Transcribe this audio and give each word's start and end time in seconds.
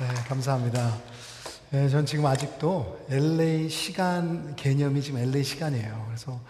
네, 0.00 0.06
감사합니다. 0.28 0.96
네, 1.70 1.88
전 1.88 2.04
지금 2.04 2.26
아직도 2.26 3.06
LA 3.10 3.68
시간 3.68 4.56
개념이 4.56 5.02
지금 5.02 5.20
LA 5.20 5.44
시간이에요. 5.44 6.04
그래서 6.08 6.40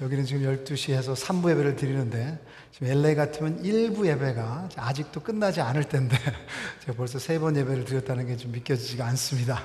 여기는 0.00 0.24
지금 0.24 0.42
12시에서 0.42 1.14
3부 1.16 1.50
예배를 1.50 1.74
드리는데 1.76 2.38
지금 2.72 2.88
LA 2.88 3.14
같으면 3.14 3.62
1부 3.62 4.06
예배가 4.06 4.68
아직도 4.76 5.20
끝나지 5.20 5.60
않을 5.60 5.84
텐데 5.84 6.16
제가 6.84 6.96
벌써 6.96 7.18
세 7.18 7.38
번 7.40 7.56
예배를 7.56 7.84
드렸다는 7.86 8.26
게 8.26 8.36
좀 8.36 8.52
믿겨지지가 8.52 9.04
않습니다. 9.06 9.62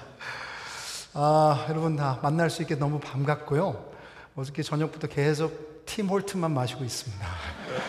아, 1.13 1.65
여러분 1.69 1.95
다 1.95 2.19
만날 2.23 2.49
수 2.49 2.61
있게 2.63 2.75
너무 2.75 2.99
반갑고요. 2.99 3.91
어저께 4.35 4.63
저녁부터 4.63 5.07
계속 5.07 5.83
팀 5.85 6.07
홀트만 6.07 6.51
마시고 6.51 6.83
있습니다. 6.83 7.27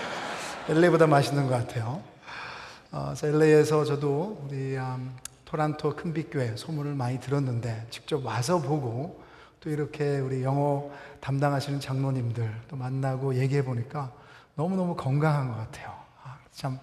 LA보다 0.68 1.07
맛있는 1.07 1.46
것 1.46 1.50
같아요. 1.55 2.02
어, 2.91 3.14
LA에서 3.23 3.84
저도 3.84 4.45
우리 4.46 4.77
음, 4.77 5.16
토란토 5.55 5.95
큰빛교회 5.95 6.57
소문을 6.57 6.97
많이 6.97 7.20
들었는데 7.20 7.87
직접 7.88 8.27
와서 8.27 8.60
보고 8.60 9.23
또 9.61 9.70
이렇게 9.70 10.19
우리 10.19 10.42
영어 10.42 10.91
담당하시는 11.20 11.78
장로님들 11.78 12.62
또 12.66 12.74
만나고 12.74 13.37
얘기해 13.37 13.64
보니까 13.64 14.11
너무너무 14.56 14.97
건강한 14.97 15.47
것 15.47 15.56
같아요. 15.56 15.95
아, 16.25 16.38
참 16.51 16.80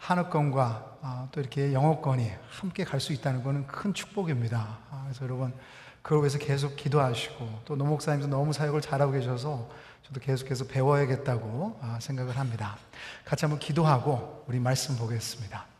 한옥권과 0.00 0.98
아, 1.00 1.28
또 1.32 1.40
이렇게 1.40 1.72
영어권이 1.72 2.30
함께 2.50 2.84
갈 2.84 3.00
수 3.00 3.14
있다는 3.14 3.42
것은 3.42 3.66
큰 3.66 3.94
축복입니다. 3.94 4.78
아, 4.90 5.02
그래서 5.04 5.24
여러분 5.24 5.54
그걸 6.02 6.18
위해서 6.18 6.36
계속 6.36 6.76
기도하시고 6.76 7.60
또 7.64 7.74
노목사님도 7.74 8.28
너무 8.28 8.52
사역을 8.52 8.82
잘하고 8.82 9.12
계셔서 9.12 9.70
저도 10.02 10.20
계속해서 10.20 10.66
배워야겠다고 10.66 11.78
아, 11.80 11.98
생각을 12.02 12.36
합니다. 12.36 12.76
같이 13.24 13.46
한번 13.46 13.58
기도하고 13.60 14.44
우리 14.46 14.60
말씀 14.60 14.94
보겠습니다. 14.98 15.73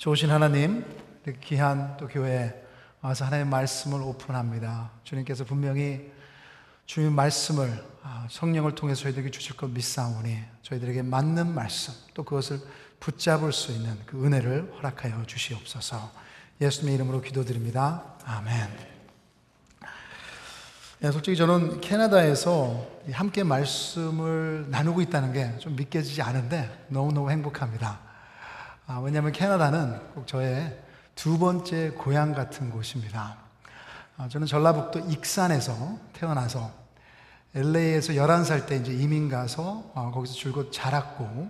좋으신 0.00 0.30
하나님, 0.30 0.82
귀한 1.44 1.94
또 1.98 2.08
교회 2.08 2.54
와서 3.02 3.26
하나님의 3.26 3.50
말씀을 3.50 4.00
오픈합니다. 4.00 4.92
주님께서 5.04 5.44
분명히 5.44 6.10
주님 6.86 7.12
말씀을 7.12 7.84
아, 8.02 8.26
성령을 8.30 8.74
통해서 8.74 9.02
저희들에게 9.02 9.30
주실 9.30 9.58
것 9.58 9.68
믿사오니 9.68 10.38
저희들에게 10.62 11.02
맞는 11.02 11.54
말씀 11.54 11.92
또 12.14 12.22
그것을 12.22 12.60
붙잡을 12.98 13.52
수 13.52 13.72
있는 13.72 13.98
그 14.06 14.24
은혜를 14.24 14.72
허락하여 14.78 15.22
주시옵소서. 15.26 16.10
예수님의 16.62 16.94
이름으로 16.94 17.20
기도드립니다. 17.20 18.02
아멘. 18.24 18.68
네, 21.00 21.12
솔직히 21.12 21.36
저는 21.36 21.82
캐나다에서 21.82 22.86
함께 23.12 23.42
말씀을 23.42 24.64
나누고 24.70 25.02
있다는 25.02 25.34
게 25.34 25.58
좀 25.58 25.76
믿겨지지 25.76 26.22
않은데 26.22 26.86
너무너무 26.88 27.30
행복합니다. 27.30 28.09
아, 28.92 28.98
왜냐하면 28.98 29.30
캐나다는 29.30 30.00
꼭 30.16 30.26
저의 30.26 30.76
두 31.14 31.38
번째 31.38 31.90
고향 31.90 32.34
같은 32.34 32.70
곳입니다. 32.70 33.36
아, 34.16 34.26
저는 34.28 34.48
전라북도 34.48 35.10
익산에서 35.10 35.96
태어나서 36.12 36.72
LA에서 37.54 38.14
11살 38.14 38.66
때 38.66 38.74
이제 38.74 38.92
이민 38.92 39.28
가서 39.28 39.92
아, 39.94 40.10
거기서 40.10 40.34
줄곧 40.34 40.72
자랐고 40.72 41.48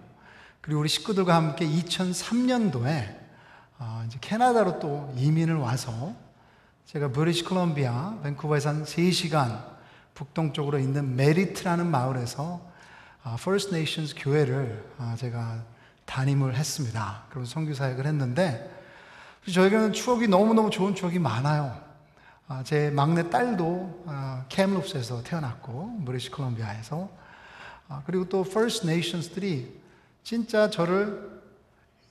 그리고 0.61 0.81
우리 0.81 0.91
식구들과 0.91 1.35
함께 1.35 1.67
2003년도에 1.67 3.17
아, 3.79 4.05
이제 4.07 4.19
캐나다로 4.21 4.79
또 4.79 5.11
이민을 5.17 5.55
와서 5.55 6.13
제가 6.85 7.09
브리티시 7.09 7.45
콜롬비아 7.45 8.19
밴쿠버에서 8.23 8.69
한 8.69 8.85
3시간 8.85 9.65
북동쪽으로 10.13 10.79
있는 10.79 11.17
메릿이라는 11.17 11.91
마을에서 11.91 12.61
아, 13.23 13.39
First 13.41 13.75
Nations 13.75 14.15
교회를 14.15 14.93
아, 14.99 15.15
제가 15.17 15.80
담임을 16.15 16.57
했습니다. 16.57 17.23
그럼 17.31 17.45
선교 17.45 17.73
사역을 17.73 18.05
했는데 18.05 18.69
저에게는 19.53 19.93
추억이 19.93 20.27
너무너무 20.27 20.69
좋은 20.71 20.95
추억이 20.95 21.21
많아요. 21.21 21.81
아, 22.49 22.63
제 22.65 22.91
막내 22.91 23.31
딸도 23.31 24.05
아, 24.07 24.45
캠룹스에서 24.49 25.23
태어났고 25.23 26.01
브리티시 26.05 26.33
콜롬비아에서 26.33 27.09
아, 27.89 28.03
그리고 28.07 28.29
또 28.29 28.41
First 28.41 28.89
Nations들이 28.89 29.81
진짜 30.25 30.69
저를 30.69 31.41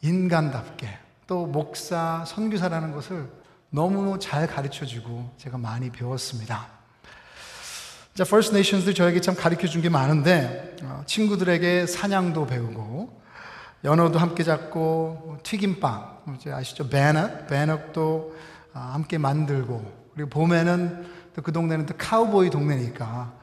인간답게 0.02 0.98
또 1.28 1.46
목사, 1.46 2.24
선교사라는 2.26 2.94
것을 2.94 3.30
너무 3.70 4.18
잘 4.18 4.48
가르쳐 4.48 4.86
주고 4.86 5.30
제가 5.38 5.58
많이 5.58 5.92
배웠습니다. 5.92 6.68
자, 8.16 8.24
First 8.24 8.54
Nations들이 8.56 8.96
저에게 8.96 9.20
참 9.20 9.36
가르쳐 9.36 9.68
준 9.68 9.82
게 9.82 9.90
많은데 9.90 10.78
친구들에게 11.06 11.86
사냥도 11.86 12.48
배우고 12.48 13.20
연어도 13.84 14.20
함께 14.20 14.44
잡고 14.44 15.24
뭐 15.26 15.40
튀김빵 15.44 16.36
이제 16.36 16.52
아시죠? 16.52 16.90
배넛 16.90 17.48
배넛도 17.48 18.36
아, 18.74 18.92
함께 18.94 19.18
만들고 19.18 20.10
그리고 20.14 20.30
봄에는 20.30 21.20
또 21.36 21.42
그 21.42 21.54
동네는 21.54 21.86
또 21.86 21.94
카우보이 21.98 22.50
동네니까 22.50 23.34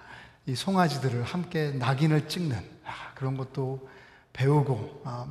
이 0.47 0.55
송아지들을 0.55 1.23
함께 1.23 1.71
낙인을 1.73 2.29
찍는 2.29 2.57
아, 2.85 3.15
그런 3.15 3.37
것도 3.37 3.89
배우고 4.33 5.03
아, 5.05 5.27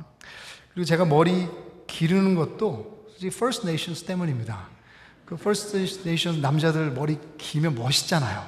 그리고 0.74 0.84
제가 0.84 1.04
머리 1.04 1.48
기르는 1.86 2.34
것도 2.34 3.06
First 3.22 3.66
Nations 3.66 4.04
때문입니다. 4.04 4.68
그 5.24 5.36
First 5.36 5.76
Nations 5.76 6.40
남자들 6.40 6.90
머리 6.90 7.18
기면 7.38 7.74
멋있잖아요. 7.74 8.44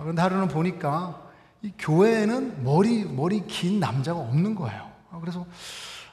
그런데 0.00 0.22
하루는 0.22 0.48
보니까 0.48 1.22
이 1.62 1.72
교회에는 1.78 2.64
머리 2.64 3.04
머리 3.04 3.46
긴 3.46 3.80
남자가 3.80 4.18
없는 4.18 4.54
거예요. 4.54 4.89
아, 5.10 5.18
그래서 5.20 5.46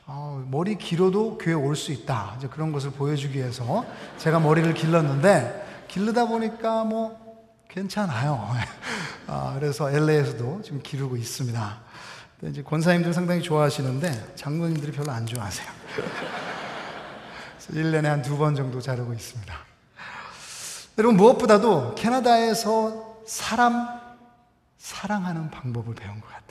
어, 0.06 0.44
머리 0.50 0.78
길어도 0.78 1.38
교회 1.38 1.54
올 1.54 1.76
수 1.76 1.92
있다. 1.92 2.36
이제 2.38 2.48
그런 2.48 2.72
것을 2.72 2.92
보여주기 2.92 3.38
위해서 3.40 3.86
제가 4.18 4.40
머리를 4.40 4.74
길렀는데 4.74 5.86
길르다 5.88 6.26
보니까 6.26 6.84
뭐 6.86 7.18
괜찮아요. 7.70 8.50
아, 9.28 9.54
그래서 9.60 9.92
LA에서도 9.92 10.62
지금 10.64 10.82
기르고 10.82 11.18
있습니다. 11.18 11.80
이제 12.44 12.62
권사님들 12.64 13.14
상당히 13.14 13.42
좋아하시는데 13.42 14.36
장로님들이 14.36 14.92
별로 14.92 15.12
안 15.12 15.26
좋아하세요. 15.26 15.68
1년에 17.72 18.04
한 18.04 18.22
두 18.22 18.38
번 18.38 18.56
정도 18.56 18.80
자르고 18.80 19.14
있습니다. 19.14 19.54
여러분 20.98 21.18
무엇보다도 21.18 21.96
캐나다에서 21.96 23.18
사람 23.28 24.00
사랑하는 24.78 25.52
방법을 25.52 25.94
배운 25.96 26.22
것 26.22 26.28
같아요. 26.30 26.47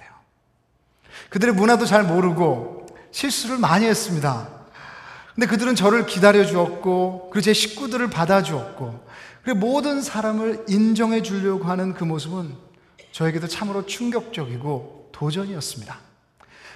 그들의 1.30 1.54
문화도 1.54 1.86
잘 1.86 2.04
모르고 2.04 2.86
실수를 3.10 3.58
많이 3.58 3.86
했습니다. 3.86 4.48
근데 5.34 5.46
그들은 5.46 5.74
저를 5.74 6.06
기다려 6.06 6.46
주었고, 6.46 7.28
그리고 7.30 7.44
제 7.44 7.52
식구들을 7.52 8.08
받아 8.08 8.42
주었고, 8.42 9.06
그리고 9.42 9.58
모든 9.58 10.00
사람을 10.00 10.64
인정해 10.68 11.22
주려고 11.22 11.64
하는 11.64 11.92
그 11.92 12.04
모습은 12.04 12.54
저에게도 13.12 13.46
참으로 13.46 13.86
충격적이고 13.86 15.10
도전이었습니다. 15.12 15.98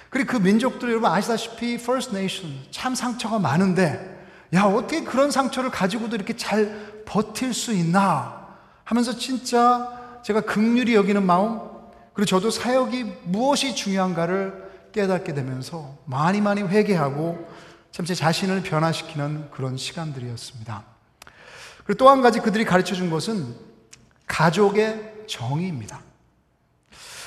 그리고 0.09 0.33
그 0.33 0.37
민족들 0.37 0.89
여러분 0.89 1.09
아시다시피 1.09 1.75
First 1.75 2.15
Nation 2.15 2.59
참 2.69 2.93
상처가 2.93 3.39
많은데, 3.39 4.19
야, 4.53 4.63
어떻게 4.63 5.03
그런 5.03 5.31
상처를 5.31 5.71
가지고도 5.71 6.15
이렇게 6.15 6.35
잘 6.35 7.03
버틸 7.05 7.53
수 7.53 7.73
있나 7.73 8.47
하면서 8.83 9.17
진짜 9.17 10.19
제가 10.23 10.41
극률이 10.41 10.93
여기는 10.93 11.25
마음, 11.25 11.70
그리고 12.13 12.25
저도 12.25 12.49
사역이 12.51 13.03
무엇이 13.23 13.75
중요한가를 13.75 14.71
깨닫게 14.91 15.33
되면서 15.33 15.97
많이 16.05 16.41
많이 16.41 16.61
회개하고 16.61 17.49
참 17.91 18.05
제 18.05 18.15
자신을 18.15 18.63
변화시키는 18.63 19.49
그런 19.51 19.75
시간들이었습니다. 19.77 20.83
그리고 21.85 21.97
또 21.97 22.09
한 22.09 22.21
가지 22.21 22.39
그들이 22.39 22.63
가르쳐 22.65 22.95
준 22.95 23.09
것은 23.09 23.53
가족의 24.27 25.25
정의입니다. 25.27 25.99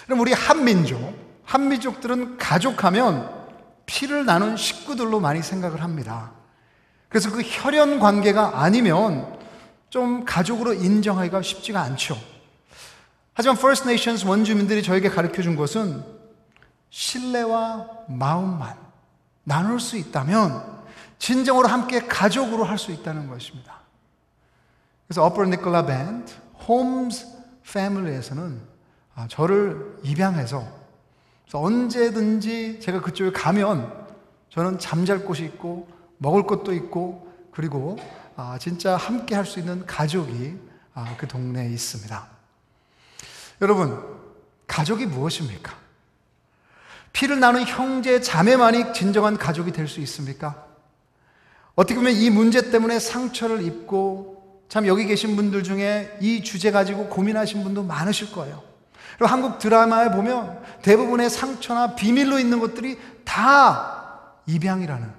그럼 0.06 0.20
우리 0.20 0.32
한민족, 0.32 1.14
한민족들은 1.44 2.38
가족하면 2.38 3.30
피를 3.86 4.24
나눈 4.24 4.56
식구들로 4.56 5.20
많이 5.20 5.42
생각을 5.42 5.82
합니다. 5.82 6.32
그래서 7.10 7.30
그 7.30 7.42
혈연 7.42 8.00
관계가 8.00 8.62
아니면 8.62 9.38
좀 9.90 10.24
가족으로 10.24 10.72
인정하기가 10.72 11.42
쉽지가 11.42 11.80
않죠. 11.82 12.16
하지만 13.34 13.56
First 13.56 13.84
Nations 13.88 14.24
원주민들이 14.26 14.82
저에게 14.82 15.08
가르쳐 15.08 15.42
준 15.42 15.56
것은 15.56 16.04
신뢰와 16.90 17.88
마음만 18.08 18.76
나눌 19.42 19.80
수 19.80 19.96
있다면 19.96 20.84
진정으로 21.18 21.68
함께 21.68 22.00
가족으로 22.06 22.64
할 22.64 22.78
수 22.78 22.92
있다는 22.92 23.28
것입니다. 23.28 23.80
그래서 25.06 25.26
Upper 25.26 25.46
Nicola 25.48 25.84
Band, 25.84 26.32
Holmes 26.68 27.26
Family에서는 27.66 28.60
아, 29.16 29.26
저를 29.28 29.98
입양해서 30.02 30.66
언제든지 31.52 32.80
제가 32.80 33.00
그쪽에 33.00 33.30
가면 33.30 34.06
저는 34.50 34.78
잠잘 34.80 35.20
곳이 35.24 35.44
있고 35.44 35.88
먹을 36.18 36.46
것도 36.46 36.72
있고 36.72 37.32
그리고 37.52 37.96
아, 38.36 38.58
진짜 38.60 38.96
함께 38.96 39.34
할 39.36 39.44
수 39.44 39.60
있는 39.60 39.86
가족이 39.86 40.56
아, 40.94 41.14
그 41.16 41.28
동네에 41.28 41.68
있습니다. 41.70 42.33
여러분, 43.60 44.02
가족이 44.66 45.06
무엇입니까? 45.06 45.74
피를 47.12 47.38
나눈 47.38 47.62
형제, 47.62 48.20
자매만이 48.20 48.92
진정한 48.92 49.36
가족이 49.36 49.72
될 49.72 49.86
수 49.86 50.00
있습니까? 50.00 50.66
어떻게 51.74 51.94
보면 51.96 52.12
이 52.12 52.30
문제 52.30 52.70
때문에 52.70 52.98
상처를 52.98 53.62
입고 53.62 54.64
참 54.68 54.86
여기 54.86 55.06
계신 55.06 55.36
분들 55.36 55.62
중에 55.62 56.18
이 56.20 56.42
주제 56.42 56.70
가지고 56.70 57.08
고민하신 57.08 57.62
분도 57.62 57.82
많으실 57.82 58.32
거예요. 58.32 58.62
그리고 59.16 59.26
한국 59.26 59.58
드라마에 59.58 60.10
보면 60.10 60.60
대부분의 60.82 61.30
상처나 61.30 61.94
비밀로 61.94 62.38
있는 62.38 62.58
것들이 62.58 62.98
다 63.24 64.34
입양이라는 64.46 65.12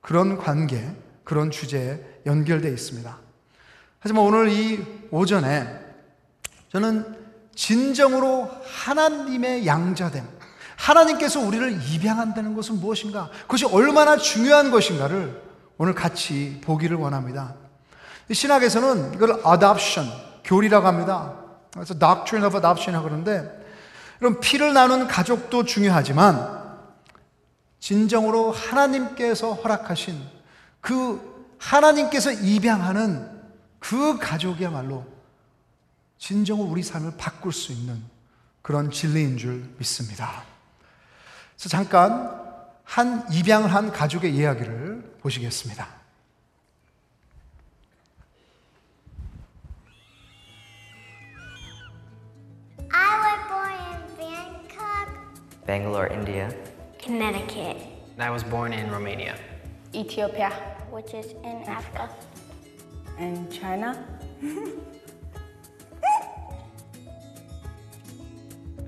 그런 0.00 0.38
관계, 0.38 0.88
그런 1.24 1.50
주제에 1.50 1.98
연결되어 2.26 2.70
있습니다. 2.70 3.18
하지만 3.98 4.24
오늘 4.24 4.48
이 4.48 4.84
오전에 5.10 5.80
저는 6.70 7.25
진정으로 7.56 8.50
하나님의 8.64 9.66
양자됨, 9.66 10.24
하나님께서 10.76 11.40
우리를 11.40 11.80
입양한다는 11.82 12.54
것은 12.54 12.78
무엇인가? 12.78 13.30
그것이 13.42 13.64
얼마나 13.64 14.16
중요한 14.16 14.70
것인가를 14.70 15.42
오늘 15.78 15.94
같이 15.94 16.60
보기를 16.62 16.96
원합니다. 16.96 17.54
신학에서는 18.30 19.14
이걸 19.14 19.42
adoption, 19.46 20.10
교리라고 20.44 20.86
합니다. 20.86 21.34
그래서 21.72 21.98
doctrine 21.98 22.46
of 22.46 22.56
adoption이라고 22.56 23.04
그러는데, 23.04 23.66
그럼 24.18 24.38
피를 24.40 24.72
나눈 24.72 25.08
가족도 25.08 25.64
중요하지만, 25.64 26.64
진정으로 27.80 28.52
하나님께서 28.52 29.52
허락하신 29.54 30.20
그 30.80 31.54
하나님께서 31.58 32.32
입양하는 32.32 33.30
그 33.78 34.18
가족이야말로 34.18 35.04
진정으로 36.18 36.68
우리 36.68 36.82
삶을 36.82 37.16
바꿀 37.16 37.52
수 37.52 37.72
있는 37.72 38.02
그런 38.62 38.90
진리인 38.90 39.36
줄 39.36 39.74
믿습니다. 39.78 40.44
그래서 41.54 41.68
잠깐 41.68 42.44
한 42.84 43.30
입양을 43.32 43.72
한 43.72 43.92
가족의 43.92 44.34
이야기를 44.34 45.18
보시겠습니다. 45.20 45.86
I 52.90 53.18
was 53.18 53.38
born 53.48 53.72
in 53.72 54.16
Bangkok, 54.16 55.08
Bangalore, 55.66 56.08
India. 56.12 56.48
Connecticut, 56.98 57.76
And 58.14 58.22
I 58.22 58.30
was 58.30 58.42
born 58.44 58.72
in 58.72 58.90
Romania. 58.90 59.34
Ethiopia 59.94 60.50
which 60.90 61.14
is 61.14 61.32
in 61.44 61.62
Africa. 61.68 62.08
and 63.18 63.50
China. 63.50 63.96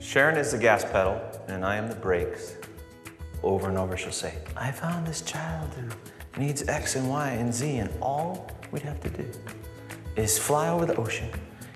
Sharon 0.00 0.36
is 0.36 0.52
the 0.52 0.58
gas 0.58 0.84
pedal, 0.84 1.20
and 1.48 1.64
I 1.64 1.76
am 1.76 1.88
the 1.88 1.96
brakes. 1.96 2.54
Over 3.42 3.68
and 3.68 3.76
over, 3.76 3.96
she'll 3.96 4.12
say, 4.12 4.34
I 4.56 4.70
found 4.70 5.06
this 5.06 5.22
child 5.22 5.74
who 5.74 6.40
needs 6.40 6.68
X 6.68 6.94
and 6.94 7.10
Y 7.10 7.30
and 7.30 7.52
Z, 7.52 7.78
and 7.78 7.90
all 8.00 8.48
we'd 8.70 8.82
have 8.82 9.00
to 9.00 9.10
do 9.10 9.28
is 10.14 10.38
fly 10.38 10.68
over 10.68 10.86
the 10.86 10.94
ocean, 10.96 11.28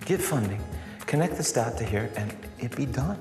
get 0.04 0.20
funding, 0.20 0.62
connect 1.00 1.36
this 1.36 1.52
dot 1.52 1.76
to 1.78 1.84
here, 1.84 2.10
and 2.16 2.34
it'd 2.58 2.76
be 2.76 2.86
done. 2.86 3.18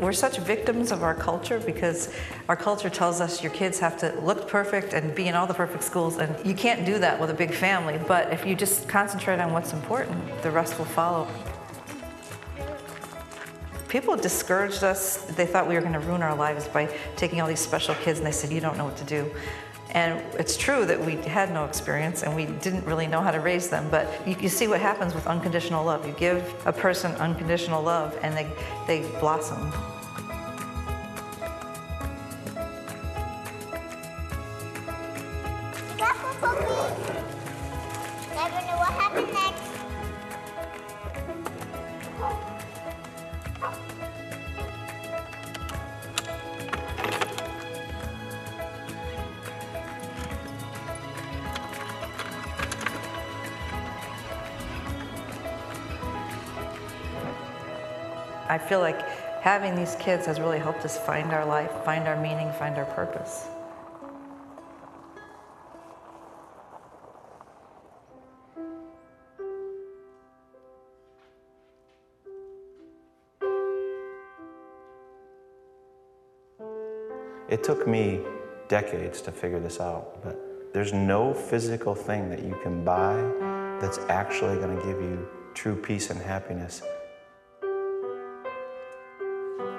We're 0.00 0.12
such 0.12 0.38
victims 0.38 0.90
of 0.90 1.02
our 1.02 1.14
culture 1.14 1.60
because 1.60 2.12
our 2.48 2.56
culture 2.56 2.90
tells 2.90 3.20
us 3.20 3.42
your 3.42 3.52
kids 3.52 3.78
have 3.78 3.96
to 3.98 4.12
look 4.20 4.48
perfect 4.48 4.94
and 4.94 5.14
be 5.14 5.28
in 5.28 5.34
all 5.34 5.46
the 5.46 5.54
perfect 5.54 5.84
schools, 5.84 6.18
and 6.18 6.46
you 6.46 6.54
can't 6.54 6.86
do 6.86 6.98
that 7.00 7.20
with 7.20 7.30
a 7.30 7.34
big 7.34 7.52
family. 7.52 8.00
But 8.06 8.32
if 8.32 8.46
you 8.46 8.54
just 8.54 8.88
concentrate 8.88 9.40
on 9.40 9.52
what's 9.52 9.72
important, 9.72 10.42
the 10.42 10.50
rest 10.50 10.78
will 10.78 10.86
follow. 10.86 11.28
People 13.92 14.16
discouraged 14.16 14.84
us. 14.84 15.18
They 15.18 15.44
thought 15.44 15.68
we 15.68 15.74
were 15.74 15.82
going 15.82 15.92
to 15.92 16.00
ruin 16.00 16.22
our 16.22 16.34
lives 16.34 16.66
by 16.66 16.86
taking 17.14 17.42
all 17.42 17.46
these 17.46 17.60
special 17.60 17.94
kids, 17.96 18.20
and 18.20 18.26
they 18.26 18.32
said, 18.32 18.50
You 18.50 18.58
don't 18.58 18.78
know 18.78 18.86
what 18.86 18.96
to 18.96 19.04
do. 19.04 19.30
And 19.90 20.18
it's 20.40 20.56
true 20.56 20.86
that 20.86 20.98
we 20.98 21.16
had 21.16 21.52
no 21.52 21.66
experience 21.66 22.22
and 22.22 22.34
we 22.34 22.46
didn't 22.46 22.86
really 22.86 23.06
know 23.06 23.20
how 23.20 23.30
to 23.30 23.40
raise 23.40 23.68
them, 23.68 23.86
but 23.90 24.08
you, 24.26 24.34
you 24.40 24.48
see 24.48 24.66
what 24.66 24.80
happens 24.80 25.14
with 25.14 25.26
unconditional 25.26 25.84
love. 25.84 26.06
You 26.06 26.14
give 26.14 26.54
a 26.64 26.72
person 26.72 27.12
unconditional 27.16 27.82
love 27.82 28.18
and 28.22 28.34
they, 28.34 28.50
they 28.86 29.06
blossom. 29.20 29.70
Feel 58.72 58.80
like 58.80 59.06
having 59.42 59.74
these 59.74 59.96
kids 59.96 60.24
has 60.24 60.40
really 60.40 60.58
helped 60.58 60.82
us 60.82 60.96
find 60.96 61.30
our 61.34 61.44
life, 61.44 61.70
find 61.84 62.08
our 62.08 62.18
meaning, 62.18 62.50
find 62.54 62.78
our 62.78 62.86
purpose. 62.86 63.44
It 77.50 77.62
took 77.62 77.86
me 77.86 78.22
decades 78.68 79.20
to 79.20 79.32
figure 79.32 79.60
this 79.60 79.80
out, 79.80 80.22
but 80.24 80.72
there's 80.72 80.94
no 80.94 81.34
physical 81.34 81.94
thing 81.94 82.30
that 82.30 82.42
you 82.42 82.58
can 82.62 82.82
buy 82.82 83.16
that's 83.82 83.98
actually 84.08 84.56
going 84.56 84.74
to 84.74 84.82
give 84.86 84.98
you 84.98 85.28
true 85.52 85.76
peace 85.76 86.08
and 86.08 86.18
happiness. 86.18 86.80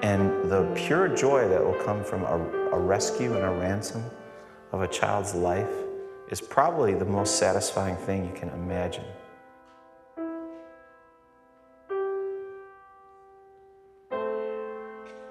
And 0.04 0.50
the 0.50 0.70
pure 0.74 1.08
joy 1.08 1.48
that 1.48 1.64
will 1.64 1.82
come 1.82 2.04
from 2.04 2.24
a, 2.24 2.36
a 2.76 2.78
rescue 2.78 3.34
and 3.36 3.42
a 3.42 3.48
ransom 3.48 4.04
of 4.72 4.82
a 4.82 4.86
child's 4.86 5.34
life 5.34 5.74
is 6.28 6.42
probably 6.42 6.92
the 6.92 7.06
most 7.06 7.38
satisfying 7.38 7.96
thing 7.96 8.26
you 8.26 8.32
can 8.38 8.50
imagine. 8.50 9.06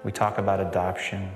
We 0.02 0.10
talk 0.10 0.38
about 0.38 0.58
adoption. 0.58 1.30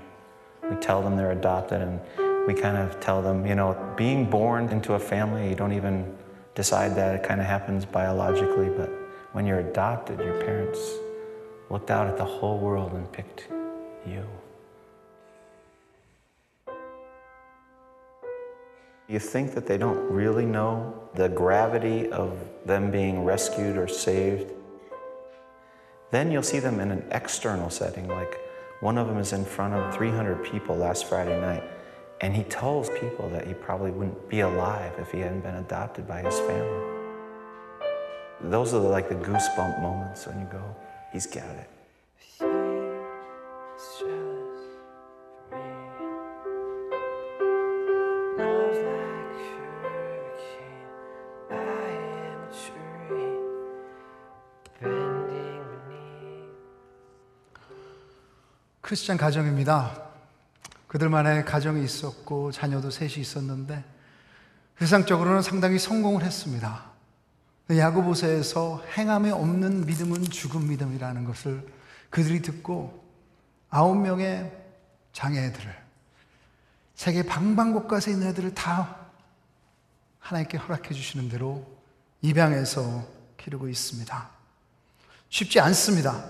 We 0.68 0.74
tell 0.74 1.00
them 1.00 1.16
they're 1.16 1.30
adopted, 1.30 1.80
and 1.80 2.00
we 2.44 2.54
kind 2.54 2.76
of 2.76 2.98
tell 2.98 3.22
them, 3.22 3.46
you 3.46 3.54
know, 3.54 3.94
being 3.96 4.28
born 4.28 4.68
into 4.70 4.94
a 4.94 4.98
family, 4.98 5.48
you 5.48 5.54
don't 5.54 5.72
even 5.72 6.12
decide 6.56 6.96
that. 6.96 7.14
It 7.14 7.22
kind 7.22 7.40
of 7.40 7.46
happens 7.46 7.84
biologically, 7.84 8.68
but 8.68 8.90
when 9.30 9.46
you're 9.46 9.60
adopted, 9.60 10.18
your 10.18 10.42
parents 10.42 10.80
looked 11.70 11.90
out 11.90 12.06
at 12.06 12.16
the 12.16 12.24
whole 12.24 12.58
world 12.58 12.92
and 12.92 13.10
picked 13.12 13.48
you. 14.06 14.24
You 19.08 19.18
think 19.18 19.54
that 19.54 19.66
they 19.66 19.78
don't 19.78 20.10
really 20.10 20.44
know 20.44 20.94
the 21.14 21.28
gravity 21.28 22.10
of 22.10 22.38
them 22.66 22.90
being 22.90 23.24
rescued 23.24 23.76
or 23.76 23.88
saved. 23.88 24.52
Then 26.10 26.30
you'll 26.30 26.42
see 26.42 26.58
them 26.58 26.78
in 26.80 26.90
an 26.90 27.04
external 27.10 27.70
setting, 27.70 28.08
like 28.08 28.38
one 28.80 28.98
of 28.98 29.08
them 29.08 29.18
is 29.18 29.32
in 29.32 29.44
front 29.44 29.74
of 29.74 29.94
300 29.94 30.44
people 30.44 30.76
last 30.76 31.06
Friday 31.06 31.40
night, 31.40 31.64
and 32.20 32.36
he 32.36 32.44
tells 32.44 32.90
people 32.90 33.28
that 33.30 33.46
he 33.46 33.54
probably 33.54 33.90
wouldn't 33.90 34.28
be 34.28 34.40
alive 34.40 34.92
if 34.98 35.10
he 35.10 35.20
hadn't 35.20 35.40
been 35.40 35.56
adopted 35.56 36.06
by 36.06 36.22
his 36.22 36.38
family. 36.40 36.84
Those 38.42 38.74
are 38.74 38.78
like 38.78 39.08
the 39.08 39.16
goosebump 39.16 39.82
moments 39.82 40.26
when 40.26 40.38
you 40.38 40.46
go, 40.46 40.62
he's 41.12 41.26
got 41.26 41.44
it. 41.44 41.68
크리스찬 58.80 59.18
가정입니다. 59.18 60.02
그들만의 60.86 61.44
가정이 61.44 61.84
있었고 61.84 62.52
자녀도 62.52 62.90
셋이 62.90 63.16
있었는데 63.18 63.84
세상적으로는 64.78 65.42
상당히 65.42 65.78
성공을 65.78 66.22
했습니다. 66.22 66.97
야고보서에서 67.70 68.82
행함이 68.96 69.30
없는 69.30 69.84
믿음은 69.84 70.24
죽은 70.24 70.68
믿음이라는 70.68 71.24
것을 71.24 71.66
그들이 72.10 72.40
듣고 72.40 73.04
아홉 73.68 73.96
명의 73.96 74.50
장애들을 75.12 75.76
세계 76.94 77.22
방방곳곳에 77.22 78.10
있는 78.10 78.28
애들을 78.28 78.54
다 78.54 78.96
하나님께 80.20 80.56
허락해 80.58 80.94
주시는 80.94 81.28
대로 81.28 81.66
입양해서 82.22 83.06
기르고 83.36 83.68
있습니다. 83.68 84.30
쉽지 85.28 85.60
않습니다. 85.60 86.24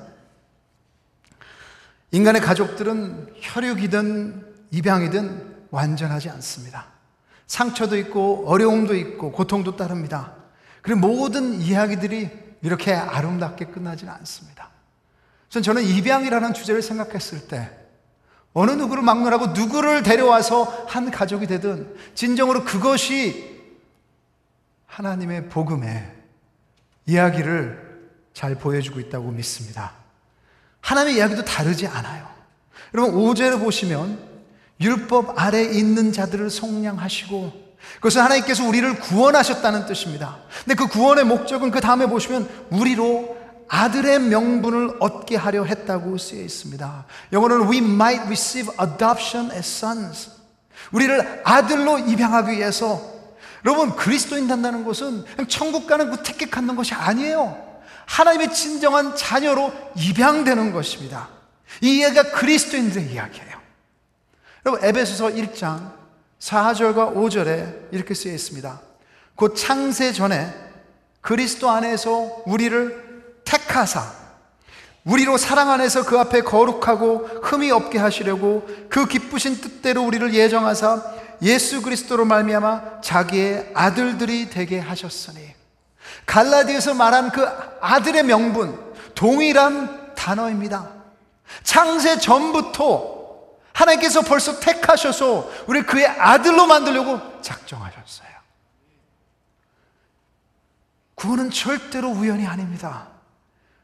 인간의 2.11 2.42
가족들은 2.42 3.35
혈육이든 3.40 4.66
입양이든 4.71 5.66
완전하지 5.71 6.30
않습니다. 6.30 6.87
상처도 7.47 7.97
있고 7.99 8.49
어려움도 8.49 8.95
있고 8.97 9.33
고통도 9.33 9.76
따릅니다. 9.76 10.38
그리고 10.82 11.00
모든 11.00 11.61
이야기들이 11.61 12.30
이렇게 12.62 12.92
아름답게 12.92 13.66
끝나지는 13.66 14.12
않습니다. 14.14 14.70
전 15.49 15.62
저는 15.62 15.82
입양이라는 15.82 16.54
주제를 16.54 16.82
생각했을 16.82 17.49
때 17.49 17.70
어느 18.52 18.73
누구를 18.73 19.02
막론하고 19.02 19.49
누구를 19.49 20.02
데려와서 20.02 20.64
한 20.88 21.11
가족이 21.11 21.47
되든 21.47 21.94
진정으로 22.14 22.64
그것이 22.64 23.58
하나님의 24.87 25.49
복음의 25.49 26.12
이야기를 27.06 27.88
잘 28.35 28.54
보여주고 28.56 29.00
있다고 29.00 29.30
믿습니다. 29.30 29.94
하나님의 30.80 31.18
이야기도 31.18 31.44
다르지 31.44 31.87
않아요. 31.87 32.28
여러분 32.94 33.14
5절을 33.14 33.61
보시면 33.61 34.26
율법 34.80 35.38
아래 35.38 35.62
있는 35.62 36.12
자들을 36.12 36.50
속량하시고 36.50 37.68
그것은 37.97 38.23
하나님께서 38.23 38.64
우리를 38.64 38.99
구원하셨다는 39.00 39.87
뜻입니다. 39.87 40.38
근데 40.64 40.75
그 40.75 40.87
구원의 40.88 41.25
목적은 41.25 41.70
그 41.70 41.80
다음에 41.80 42.06
보시면 42.06 42.49
우리로 42.70 43.37
아들의 43.68 44.20
명분을 44.20 44.97
얻게 45.00 45.37
하려 45.37 45.64
했다고 45.64 46.16
쓰여 46.18 46.40
있습니다. 46.40 47.06
영어로는 47.32 47.70
we 47.70 47.78
might 47.78 48.23
receive 48.26 48.73
adoption 48.80 49.50
as 49.52 49.85
sons. 49.85 50.30
우리를 50.92 51.42
아들로 51.44 51.99
입양하기 51.99 52.52
위해서 52.52 53.00
여러분 53.64 53.94
그리스도인 53.94 54.47
된다는 54.47 54.85
것은 54.85 55.25
천국 55.49 55.87
가는 55.87 56.11
그 56.11 56.23
티켓 56.23 56.50
갖는 56.50 56.76
것이 56.76 56.94
아니에요. 56.94 57.66
하나님의 58.06 58.54
진정한 58.54 59.14
자녀로 59.16 59.73
입양되는 59.97 60.73
것입니다. 60.73 61.28
이 61.82 61.99
이야기가 61.99 62.30
그리스도인들의 62.30 63.12
이야기예요. 63.12 63.58
여러분 64.64 64.85
에베소서 64.85 65.28
1장 65.28 65.98
4절과 66.40 67.14
5절에 67.14 67.92
이렇게 67.92 68.14
쓰여 68.14 68.33
있습니다. 68.33 68.80
곧 69.35 69.54
창세 69.54 70.12
전에 70.12 70.52
그리스도 71.21 71.71
안에서 71.71 72.42
우리를 72.47 73.35
택하사 73.45 74.18
우리로 75.04 75.38
사랑 75.38 75.71
안에서 75.71 76.04
그 76.04 76.18
앞에 76.18 76.42
거룩하고 76.42 77.26
흠이 77.42 77.71
없게 77.71 77.99
하시려고 77.99 78.68
그 78.88 79.07
기쁘신 79.07 79.61
뜻대로 79.61 80.04
우리를 80.04 80.35
예정하사 80.35 81.02
예수 81.42 81.83
그리스도로 81.83 82.25
말미암아 82.25 83.00
자기의 83.02 83.71
아들들이 83.75 84.50
되게 84.50 84.78
하셨으니 84.78 85.54
갈라디에서 86.26 86.95
말한 86.95 87.30
그 87.30 87.47
아들의 87.80 88.25
명분 88.25 88.78
동일한 89.14 90.14
단어입니다. 90.14 90.90
창세 91.62 92.18
전부터 92.18 93.18
하나님께서 93.78 94.23
벌써 94.23 94.58
택하셔서 94.58 95.49
우리 95.68 95.82
그의 95.82 96.06
아들로 96.06 96.66
만들려고 96.66 97.40
작정하셨어요. 97.40 98.28
구원은 101.14 101.50
절대로 101.50 102.08
우연이 102.11 102.47
아닙니다. 102.47 103.08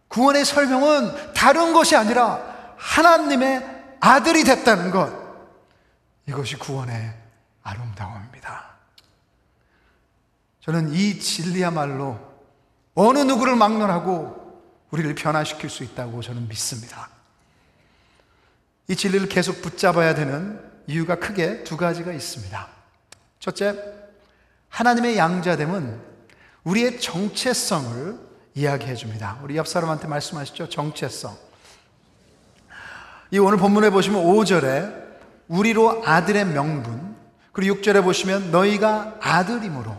구원의 0.08 0.44
설명은 0.44 1.34
다른 1.34 1.72
것이 1.72 1.96
아니라 1.96 2.74
하나님의 2.76 3.96
아들이 4.00 4.42
됐다는 4.44 4.90
것. 4.90 5.12
이것이 6.28 6.56
구원의 6.56 7.14
아름다움입니다. 7.62 8.74
저는 10.60 10.92
이 10.92 11.20
진리야말로 11.20 12.18
어느 12.94 13.18
누구를 13.18 13.54
막론하고 13.56 14.62
우리를 14.90 15.14
변화시킬 15.14 15.70
수 15.70 15.84
있다고 15.84 16.22
저는 16.22 16.48
믿습니다. 16.48 17.13
이 18.88 18.96
진리를 18.96 19.28
계속 19.28 19.62
붙잡아야 19.62 20.14
되는 20.14 20.60
이유가 20.86 21.16
크게 21.16 21.64
두 21.64 21.76
가지가 21.76 22.12
있습니다. 22.12 22.68
첫째, 23.40 23.78
하나님의 24.68 25.16
양자됨은 25.16 26.00
우리의 26.64 27.00
정체성을 27.00 28.18
이야기해 28.54 28.94
줍니다. 28.94 29.38
우리 29.42 29.56
옆 29.56 29.66
사람한테 29.68 30.06
말씀하시죠. 30.06 30.68
정체성. 30.68 31.36
이 33.30 33.38
오늘 33.38 33.58
본문에 33.58 33.90
보시면 33.90 34.22
5절에 34.22 35.04
우리로 35.48 36.02
아들의 36.04 36.46
명분, 36.46 37.16
그리고 37.52 37.76
6절에 37.76 38.02
보시면 38.02 38.50
너희가 38.50 39.16
아들이므로, 39.20 39.96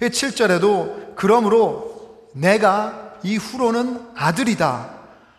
7절에도 0.00 1.14
그러므로 1.16 2.28
내가 2.34 3.14
이후로는 3.22 4.10
아들이다. 4.14 4.97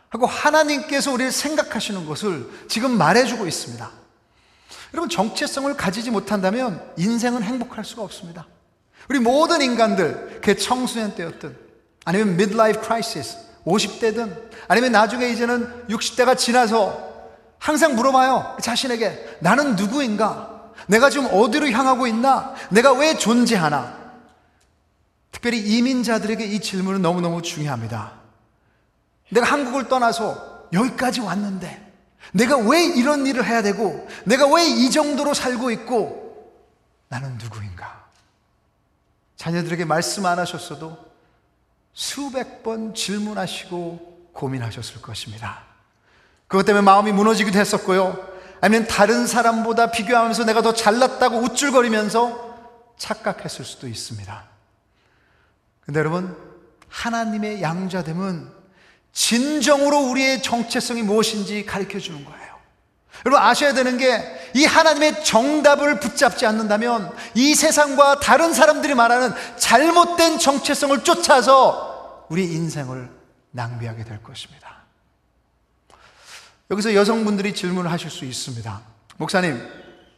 하고 0.10 0.26
하나님께서 0.26 1.12
우리를 1.12 1.32
생각하시는 1.32 2.06
것을 2.06 2.50
지금 2.68 2.98
말해주고 2.98 3.48
있습니다. 3.48 3.92
여러분, 4.94 5.10
정체성을 5.10 5.76
가지지 5.78 6.10
못한다면 6.10 6.84
인생은 6.98 7.44
행복할 7.44 7.86
수가 7.86 8.02
없습니다. 8.02 8.48
우리 9.10 9.20
모든 9.20 9.62
인간들, 9.62 10.40
그 10.44 10.58
청소년 10.58 11.16
때였든, 11.16 11.56
아니면 12.06 12.30
midlife 12.30 12.84
crisis, 12.84 13.38
50대든, 13.66 14.50
아니면 14.68 14.92
나중에 14.92 15.30
이제는 15.30 15.88
60대가 15.88 16.38
지나서 16.38 17.08
항상 17.60 17.96
물어봐요. 17.96 18.58
자신에게, 18.62 19.38
나는 19.42 19.76
누구인가? 19.76 20.72
내가 20.88 21.10
지금 21.10 21.28
어디로 21.32 21.70
향하고 21.70 22.08
있나? 22.08 22.56
내가 22.70 22.94
왜 22.94 23.16
존재하나? 23.16 24.00
특별히 25.32 25.60
이민자들에게 25.60 26.46
이 26.46 26.60
질문은 26.60 27.02
너무너무 27.02 27.42
중요합니다. 27.44 28.19
내가 29.30 29.46
한국을 29.46 29.88
떠나서 29.88 30.68
여기까지 30.74 31.22
왔는데 31.22 31.88
내가 32.34 32.58
왜 32.58 32.84
이런 32.84 33.26
일을 33.26 33.46
해야 33.46 33.62
되고 33.62 34.08
내가 34.26 34.48
왜 34.48 34.66
이 34.68 34.92
정도로 34.92 35.34
살고 35.34 35.72
있고 35.72 36.54
나는 37.08 37.38
누구인가? 37.38 38.06
자녀들에게 39.36 39.86
말씀 39.86 40.26
안 40.26 40.38
하셨어도 40.38 40.98
수백 41.94 42.62
번 42.62 42.94
질문하시고 42.94 44.30
고민하셨을 44.34 45.02
것입니다. 45.02 45.64
그것 46.48 46.66
때문에 46.66 46.84
마음이 46.84 47.12
무너지기도 47.12 47.58
했었고요. 47.60 48.28
아니면 48.62 48.88
다른 48.88 49.26
사람보다 49.26 49.92
비교하면서 49.92 50.46
내가 50.46 50.62
더 50.62 50.74
잘났다고 50.74 51.38
우쭐거리면서 51.38 52.50
착각했을 52.98 53.64
수도 53.66 53.88
있습니다. 53.88 54.44
근데 55.82 56.00
여러분, 56.00 56.38
하나님의 56.90 57.62
양자됨은 57.62 58.59
진정으로 59.12 60.10
우리의 60.10 60.42
정체성이 60.42 61.04
무엇인지 61.04 61.66
가르쳐 61.66 62.00
주는 62.00 62.24
거예요. 62.26 62.40
여러분 63.26 63.42
아셔야 63.42 63.74
되는 63.74 63.98
게 63.98 64.40
이 64.56 64.66
하나님의 64.66 65.24
정답을 65.24 66.00
붙잡지 66.00 66.46
않는다면 66.46 67.12
이 67.36 67.54
세상과 67.56 68.20
다른 68.20 68.54
사람들이 68.54 68.96
말하는 68.96 69.34
잘못된 69.58 70.40
정체성을 70.40 71.04
쫓아서 71.04 72.26
우리 72.30 72.46
인생을 72.54 73.10
낭비하게 73.52 74.04
될 74.04 74.24
것입니다. 74.24 74.80
여기서 76.72 76.94
여성분들이 76.94 77.54
질문을 77.54 77.92
하실 77.92 78.10
수 78.12 78.26
있습니다. 78.26 78.82
목사님, 79.18 79.68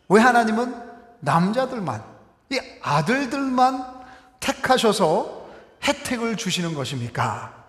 왜 0.09 0.21
하나님은 0.21 0.75
남자들만, 1.21 2.03
이 2.49 2.59
아들들만 2.81 4.01
택하셔서 4.39 5.47
혜택을 5.83 6.35
주시는 6.35 6.73
것입니까? 6.73 7.60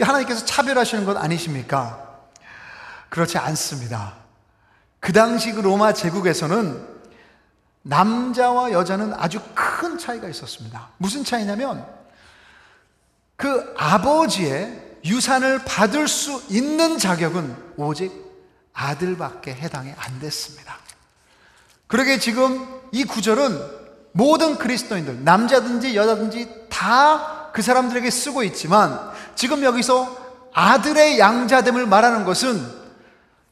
하나님께서 0.00 0.44
차별하시는 0.44 1.04
것 1.04 1.16
아니십니까? 1.16 2.02
그렇지 3.08 3.38
않습니다. 3.38 4.14
그 5.00 5.12
당시 5.12 5.52
그 5.52 5.60
로마 5.60 5.92
제국에서는 5.92 6.94
남자와 7.82 8.72
여자는 8.72 9.12
아주 9.14 9.40
큰 9.54 9.98
차이가 9.98 10.28
있었습니다. 10.28 10.88
무슨 10.96 11.22
차이냐면 11.22 11.86
그 13.36 13.74
아버지의 13.76 14.82
유산을 15.04 15.64
받을 15.64 16.08
수 16.08 16.42
있는 16.48 16.98
자격은 16.98 17.74
오직 17.76 18.10
아들밖에 18.72 19.54
해당이 19.54 19.92
안 19.96 20.18
됐습니다. 20.18 20.78
그러게 21.86 22.18
지금 22.18 22.66
이 22.90 23.04
구절은 23.04 23.84
모든 24.12 24.56
그리스도인들, 24.56 25.22
남자든지 25.24 25.94
여자든지 25.94 26.68
다 26.70 27.34
그 27.54 27.62
사람들에게 27.62 28.10
쓰고 28.10 28.42
있지만 28.42 29.12
지금 29.34 29.62
여기서 29.62 30.24
아들의 30.52 31.18
양자됨을 31.18 31.86
말하는 31.86 32.24
것은 32.24 32.64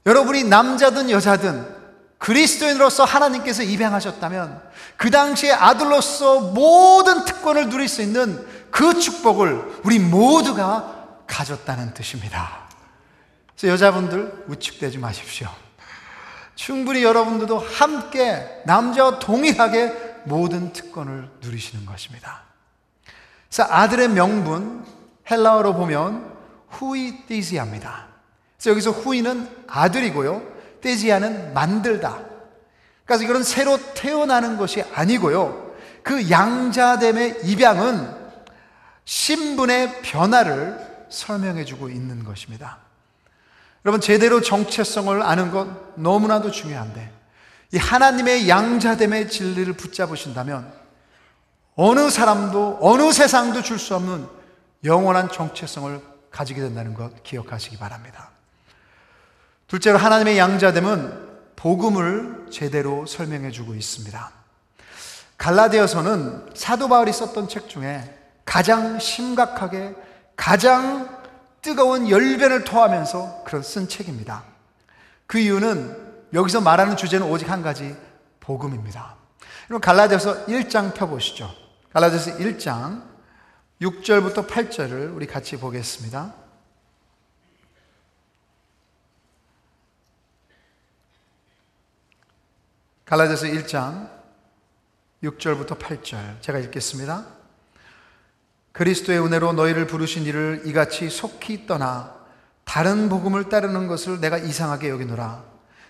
여러분이 0.07 0.45
남자든 0.45 1.11
여자든 1.11 1.83
그리스도인으로서 2.19 3.05
하나님께서 3.05 3.65
입양하셨다면 3.65 4.63
그 4.97 5.11
당시에 5.11 5.53
아들로서 5.53 6.41
모든 6.41 7.25
특권을 7.25 7.69
누릴 7.69 7.89
수 7.89 8.01
있는 8.01 8.47
그 8.71 8.99
축복을 8.99 9.81
우리 9.85 9.99
모두가 9.99 11.19
가졌다는 11.27 11.95
뜻입니다. 11.95 12.69
그래서 13.57 13.73
여자분들 13.73 14.45
우측되지 14.49 14.99
마십시오. 14.99 15.49
충분히 16.55 17.03
여러분들도 17.03 17.59
함께 17.59 18.63
남자와 18.67 19.19
동일하게 19.19 20.23
모든 20.25 20.73
특권을 20.73 21.29
누리시는 21.41 21.87
것입니다. 21.87 22.43
그래서 23.49 23.67
아들의 23.69 24.11
명분 24.11 24.85
헬라어로 25.31 25.75
보면 25.75 26.33
후이 26.69 27.27
띠지아입니다. 27.27 28.07
그래서 28.57 28.71
여기서 28.71 28.91
후이는 28.91 29.49
아들이고요. 29.67 30.43
띠지아는 30.81 31.55
만들다. 31.55 32.19
그러니까 33.05 33.25
이건 33.25 33.43
새로 33.43 33.79
태어나는 33.95 34.57
것이 34.57 34.83
아니고요. 34.95 35.73
그 36.03 36.31
양자됨의 36.31 37.41
입양은 37.45 38.23
신분의 39.05 40.03
변화를 40.03 40.79
설명해 41.11 41.65
주고 41.65 41.89
있는 41.89 42.25
것입니다. 42.25 42.79
여러분, 43.85 44.01
제대로 44.01 44.41
정체성을 44.41 45.23
아는 45.23 45.51
것 45.51 45.69
너무나도 45.97 46.51
중요한데, 46.51 47.13
이 47.73 47.79
하나님의 47.79 48.49
양자됨의 48.49 49.29
진리를 49.29 49.73
붙잡으신다면, 49.75 50.73
어느 51.75 52.11
사람도, 52.11 52.79
어느 52.81 53.13
세상도 53.13 53.63
줄 53.63 53.79
수 53.79 53.97
없는 53.97 54.27
영원한 54.85 55.31
정체성을 55.31 56.01
가지게 56.31 56.61
된다는 56.61 56.95
것 56.95 57.23
기억하시기 57.23 57.79
바랍니다. 57.79 58.31
둘째로 59.69 59.99
하나님의 59.99 60.39
양자됨은 60.39 61.31
복음을 61.57 62.47
제대로 62.51 63.07
설명해 63.07 63.51
주고 63.51 63.75
있습니다. 63.75 64.33
갈라디아서는 65.39 66.51
사도 66.55 66.89
바울이 66.89 67.13
썼던 67.13 67.49
책 67.49 67.69
중에 67.69 68.19
가장 68.45 68.99
심각하게 68.99 69.95
가장 70.37 71.09
뜨거운 71.63 72.09
열변을 72.09 72.65
토하면서 72.65 73.45
그런 73.45 73.63
쓴 73.63 73.89
책입니다. 73.89 74.43
그 75.27 75.39
이유는 75.39 76.13
여기서 76.35 76.61
말하는 76.61 76.97
주제는 76.97 77.27
오직 77.29 77.49
한 77.49 77.63
가지 77.63 77.97
복음입니다. 78.41 79.17
여러분 79.71 79.81
갈라디아서 79.81 80.47
1장 80.47 80.95
펴 80.95 81.07
보시죠. 81.07 81.51
갈라디아서 81.93 82.33
1장 82.39 83.12
6절부터 83.83 84.47
8절을 84.47 85.13
우리 85.13 85.27
같이 85.27 85.57
보겠습니다. 85.57 86.33
갈라디아서 93.05 93.47
1장 93.47 94.09
6절부터 95.25 95.79
8절 95.79 96.41
제가 96.41 96.61
읽겠습니다. 96.61 97.27
그리스도의 98.71 99.21
은혜로 99.21 99.53
너희를 99.53 99.89
부르신 99.89 100.23
이를 100.27 100.63
이같이 100.65 101.11
속히 101.11 101.67
떠나 101.67 102.15
다른 102.65 103.09
복음을 103.09 103.49
따르는 103.49 103.89
것을 103.89 104.21
내가 104.21 104.39
이상하게 104.39 104.91
여기노라. 104.91 105.45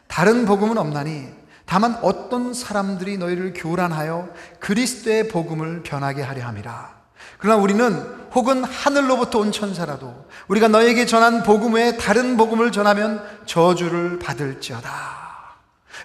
다른 0.08 0.46
복음은 0.46 0.78
없나니 0.78 1.28
다만 1.66 1.96
어떤 2.02 2.54
사람들이 2.54 3.18
너희를 3.18 3.52
교란하여 3.54 4.34
그리스도의 4.60 5.28
복음을 5.28 5.82
변하게 5.82 6.22
하려 6.22 6.46
함이라. 6.46 7.01
그러나 7.38 7.60
우리는 7.60 8.22
혹은 8.34 8.64
하늘로부터 8.64 9.40
온 9.40 9.52
천사라도 9.52 10.14
우리가 10.48 10.68
너에게 10.68 11.04
전한 11.06 11.42
복음 11.42 11.74
외에 11.74 11.96
다른 11.96 12.36
복음을 12.36 12.72
전하면 12.72 13.22
저주를 13.46 14.18
받을지어다. 14.18 15.22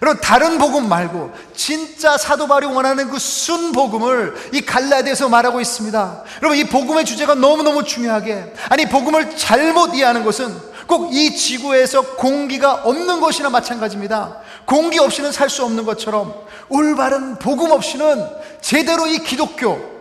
여러분 0.02 0.20
다른 0.20 0.58
복음 0.58 0.88
말고 0.88 1.32
진짜 1.56 2.16
사도 2.16 2.46
바울이 2.46 2.66
원하는 2.66 3.10
그 3.10 3.18
순 3.18 3.72
복음을 3.72 4.34
이 4.52 4.60
갈라디아서 4.60 5.28
말하고 5.28 5.60
있습니다. 5.60 6.22
여러분 6.42 6.58
이 6.58 6.64
복음의 6.64 7.04
주제가 7.04 7.34
너무너무 7.34 7.82
중요하게 7.82 8.54
아니 8.68 8.86
복음을 8.86 9.36
잘못 9.36 9.94
이해하는 9.94 10.24
것은 10.24 10.68
꼭 10.86 11.10
이 11.12 11.34
지구에서 11.36 12.14
공기가 12.16 12.74
없는 12.74 13.20
것이나 13.20 13.50
마찬가지입니다. 13.50 14.36
공기 14.66 14.98
없이는 14.98 15.32
살 15.32 15.48
수 15.50 15.64
없는 15.64 15.84
것처럼 15.84 16.34
올바른 16.68 17.36
복음 17.36 17.70
없이는 17.72 18.26
제대로 18.60 19.06
이 19.06 19.18
기독교 19.18 19.97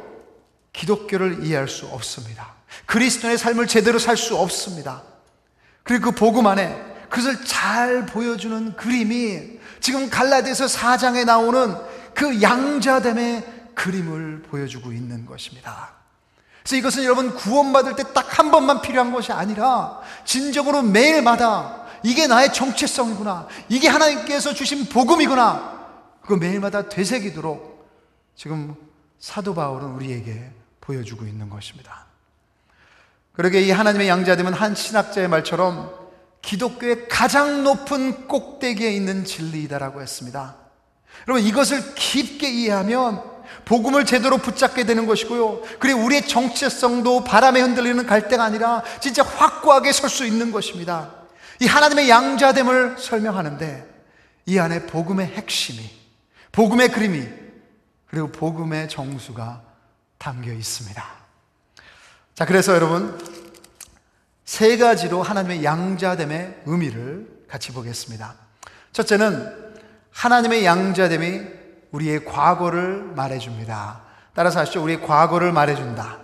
기독교를 0.78 1.44
이해할 1.44 1.68
수 1.68 1.88
없습니다. 1.88 2.54
그리스도의 2.86 3.38
삶을 3.38 3.68
제대로 3.68 3.98
살 4.00 4.16
수 4.16 4.38
없습니다. 4.38 5.02
그리고 5.84 6.12
그 6.12 6.12
복음 6.12 6.48
안에 6.48 6.76
그것을 7.10 7.44
잘 7.46 8.06
보여주는 8.06 8.76
그림이 8.76 9.60
지금 9.80 10.10
갈라디아서 10.10 10.66
4장에 10.66 11.26
나오는 11.26 11.76
그 12.14 12.42
양자됨의 12.42 13.72
그림을 13.76 14.44
보여주고 14.44 14.92
있는 14.92 15.26
것입니다. 15.26 15.94
그래서 16.64 16.76
이것은 16.76 17.04
여러분 17.06 17.34
구원받을 17.34 17.96
때 17.96 18.04
딱 18.14 18.28
한 18.38 18.52
번만 18.52 18.82
필요한 18.82 19.12
것이 19.12 19.32
아니라 19.32 20.00
진정으로 20.26 20.84
매일마다 20.84 21.86
이게 22.04 22.28
나의 22.28 22.54
정체성이구나. 22.54 23.48
이게 23.70 23.88
하나님께서 23.88 24.54
주신 24.54 24.86
복음이구나. 24.86 25.88
그거 26.22 26.36
매일마다 26.36 26.88
되새기도록 26.90 27.88
지금 28.36 28.76
사도 29.20 29.56
바울은 29.56 29.88
우리에게 29.92 30.52
보여주고 30.88 31.26
있는 31.26 31.50
것입니다. 31.50 32.06
그러게 33.34 33.62
이 33.62 33.72
하나님의 33.72 34.08
양자됨은 34.08 34.54
한 34.54 34.74
신학자의 34.74 35.28
말처럼 35.28 35.94
기독교의 36.42 37.10
가장 37.10 37.64
높은 37.64 38.28
꼭대기에 38.28 38.92
있는 38.92 39.26
진리이다라고 39.26 40.02
했습니다. 40.02 40.56
여러분 41.28 41.46
이것을 41.46 41.94
깊게 41.94 42.50
이해하면 42.50 43.22
복음을 43.66 44.06
제대로 44.06 44.38
붙잡게 44.38 44.86
되는 44.86 45.06
것이고요. 45.06 45.62
그리고 45.80 46.02
우리의 46.04 46.28
정체성도 46.28 47.24
바람에 47.26 47.60
흔들리는 47.60 48.06
갈대가 48.06 48.46
아니라 48.46 48.82
진짜 49.02 49.24
확고하게 49.24 49.92
설 49.92 50.10
수 50.10 50.26
있는 50.26 50.52
것입니다. 50.52 51.14
이 51.60 51.66
하나님의 51.66 52.10
양자됨을 52.10 52.98
설명하는데 52.98 53.86
이 54.46 54.58
안에 54.58 54.86
복음의 54.86 55.28
핵심이, 55.28 55.90
복음의 56.54 56.92
그림이, 56.92 57.28
그리고 58.08 58.32
복음의 58.32 58.88
정수가 58.88 59.67
담겨 60.18 60.52
있습니다. 60.52 61.04
자, 62.36 62.46
그래서 62.46 62.74
여러분, 62.74 63.18
세 64.46 64.78
가지로 64.78 65.24
하나님의 65.24 65.64
양자됨의 65.64 66.64
의미를 66.66 67.28
같이 67.50 67.74
보겠습니다. 67.74 68.36
첫째는 68.94 69.74
하나님의 70.12 70.66
양자됨이 70.66 71.48
우리의 71.92 72.26
과거를 72.26 73.04
말해줍니다. 73.16 74.02
따라서 74.34 74.60
하시죠. 74.60 74.84
우리의 74.84 75.02
과거를 75.02 75.52
말해준다. 75.52 76.20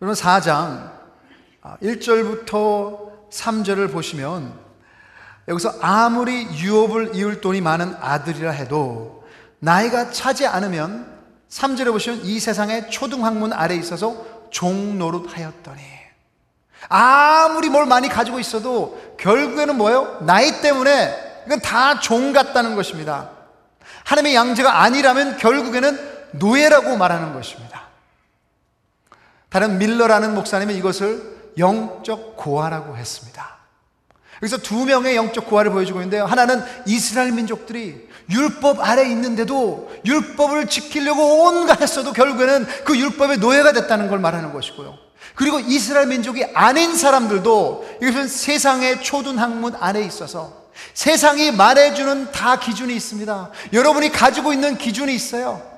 여러분 0.00 0.14
4장 0.14 0.92
1절부터 1.82 3.30
3절을 3.30 3.92
보시면 3.92 4.58
여기서 5.48 5.78
아무리 5.80 6.46
유업을 6.58 7.14
이을 7.14 7.40
돈이 7.40 7.60
많은 7.60 7.94
아들이라 8.00 8.50
해도 8.50 9.24
나이가 9.60 10.10
차지 10.10 10.46
않으면 10.46 11.13
3절에 11.54 11.92
보시면 11.92 12.24
이 12.24 12.40
세상의 12.40 12.90
초등학문 12.90 13.52
아래 13.52 13.76
있어서 13.76 14.16
종노릇 14.50 15.36
하였더니 15.36 15.82
아무리 16.88 17.70
뭘 17.70 17.86
많이 17.86 18.08
가지고 18.08 18.40
있어도 18.40 19.14
결국에는 19.18 19.76
뭐예요? 19.76 20.18
나이 20.22 20.60
때문에 20.60 21.42
이건 21.46 21.60
다 21.60 22.00
종 22.00 22.32
같다는 22.32 22.74
것입니다. 22.74 23.30
하나님의 24.04 24.34
양제가 24.34 24.82
아니라면 24.82 25.36
결국에는 25.38 26.12
노예라고 26.32 26.96
말하는 26.96 27.32
것입니다. 27.32 27.84
다른 29.48 29.78
밀러라는 29.78 30.34
목사님은 30.34 30.74
이것을 30.74 31.52
영적 31.56 32.36
고아라고 32.36 32.96
했습니다. 32.96 33.53
여기서 34.42 34.58
두 34.58 34.84
명의 34.84 35.16
영적 35.16 35.46
고아를 35.46 35.70
보여주고 35.70 36.00
있는데요. 36.00 36.24
하나는 36.24 36.62
이스라엘 36.86 37.32
민족들이 37.32 38.08
율법 38.30 38.80
아래 38.80 39.08
있는데도 39.10 39.90
율법을 40.04 40.68
지키려고 40.68 41.44
온갖 41.44 41.80
했어도 41.80 42.12
결국에는 42.12 42.66
그 42.84 42.98
율법의 42.98 43.38
노예가 43.38 43.72
됐다는 43.72 44.08
걸 44.08 44.18
말하는 44.18 44.52
것이고요. 44.52 44.96
그리고 45.34 45.58
이스라엘 45.58 46.06
민족이 46.06 46.44
아닌 46.54 46.96
사람들도 46.96 47.98
이것은 48.02 48.28
세상의 48.28 49.02
초등 49.02 49.38
학문 49.38 49.74
안에 49.78 50.02
있어서 50.02 50.64
세상이 50.94 51.52
말해주는 51.52 52.32
다 52.32 52.58
기준이 52.58 52.94
있습니다. 52.94 53.50
여러분이 53.72 54.10
가지고 54.10 54.52
있는 54.52 54.76
기준이 54.78 55.14
있어요. 55.14 55.73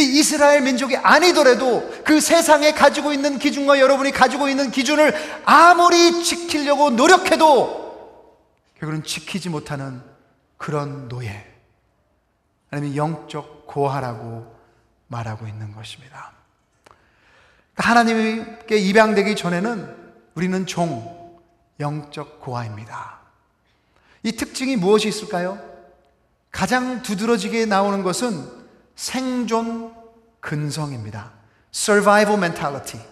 근데 0.00 0.18
이스라엘 0.18 0.62
민족이 0.62 0.96
아니더라도 0.96 1.86
그 2.06 2.22
세상에 2.22 2.72
가지고 2.72 3.12
있는 3.12 3.38
기준과 3.38 3.80
여러분이 3.80 4.12
가지고 4.12 4.48
있는 4.48 4.70
기준을 4.70 5.12
아무리 5.44 6.24
지키려고 6.24 6.88
노력해도 6.88 8.38
결국은 8.78 9.04
지키지 9.04 9.50
못하는 9.50 10.00
그런 10.56 11.08
노예. 11.08 11.46
아니면 12.70 12.96
영적 12.96 13.66
고하라고 13.66 14.56
말하고 15.08 15.46
있는 15.46 15.74
것입니다. 15.74 16.32
하나님께 17.74 18.78
입양되기 18.78 19.36
전에는 19.36 19.96
우리는 20.34 20.64
종, 20.64 21.38
영적 21.78 22.40
고아입니다. 22.40 23.18
이 24.22 24.32
특징이 24.32 24.76
무엇이 24.76 25.08
있을까요? 25.08 25.58
가장 26.50 27.02
두드러지게 27.02 27.66
나오는 27.66 28.02
것은 28.02 28.59
생존 29.00 29.94
근성입니다. 30.40 31.32
survival 31.74 32.36
mentality. 32.36 33.02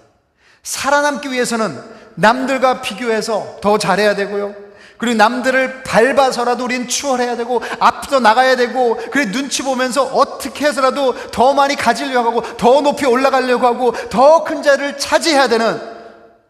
살아남기 0.62 1.30
위해서는 1.32 1.82
남들과 2.14 2.82
비교해서 2.82 3.58
더 3.62 3.78
잘해야 3.78 4.14
되고요. 4.14 4.54
그리고 4.98 5.16
남들을 5.16 5.84
밟아서라도 5.84 6.64
우린 6.64 6.88
추월해야 6.88 7.36
되고 7.36 7.62
앞서 7.80 8.20
나가야 8.20 8.56
되고 8.56 8.96
그리고 9.10 9.32
눈치 9.32 9.62
보면서 9.62 10.02
어떻게 10.04 10.66
해서라도 10.66 11.30
더 11.30 11.54
많이 11.54 11.74
가지려고 11.74 12.28
하고 12.28 12.56
더 12.58 12.82
높이 12.82 13.06
올라가려고 13.06 13.66
하고 13.66 13.92
더 14.10 14.44
큰 14.44 14.62
자리를 14.62 14.98
차지해야 14.98 15.48
되는 15.48 15.80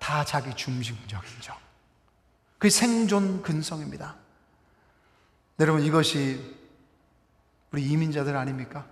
다 0.00 0.24
자기 0.24 0.52
중심적이죠. 0.56 1.52
그게 2.58 2.70
생존 2.70 3.42
근성입니다. 3.42 4.16
여러분 5.60 5.84
이것이 5.84 6.40
우리 7.70 7.84
이민자들 7.84 8.36
아닙니까? 8.36 8.84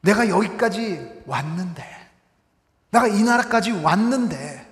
내가 0.00 0.28
여기까지 0.28 1.22
왔는데, 1.26 1.84
내가 2.90 3.06
이 3.06 3.22
나라까지 3.22 3.72
왔는데, 3.72 4.66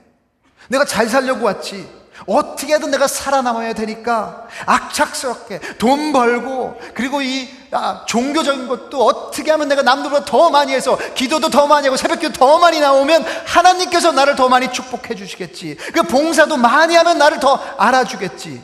내가 0.69 0.85
잘 0.85 1.09
살려고 1.09 1.47
왔지. 1.47 1.99
어떻게든 2.27 2.91
내가 2.91 3.07
살아남아야 3.07 3.75
되니까 3.75 4.49
악착스럽게 4.67 5.61
돈 5.79 6.13
벌고 6.13 6.81
그리고 6.95 7.23
이 7.23 7.49
아, 7.71 8.05
종교적인 8.07 8.67
것도 8.67 9.05
어떻게 9.05 9.51
하면 9.51 9.69
내가 9.69 9.83
남들보다 9.83 10.25
더 10.25 10.51
많이 10.51 10.73
해서 10.73 10.99
기도도 11.15 11.49
더 11.51 11.67
많이 11.67 11.87
하고 11.87 11.97
새벽기도 11.97 12.33
더 12.33 12.59
많이 12.59 12.81
나오면 12.81 13.25
하나님께서 13.47 14.13
나를 14.13 14.37
더 14.37 14.49
많이 14.49 14.73
축복해 14.73 15.15
주시겠지. 15.15 15.77
그 15.93 16.03
봉사도 16.03 16.57
많이 16.57 16.97
하면 16.97 17.19
나를 17.19 17.39
더 17.41 17.55
알아주겠지. 17.79 18.63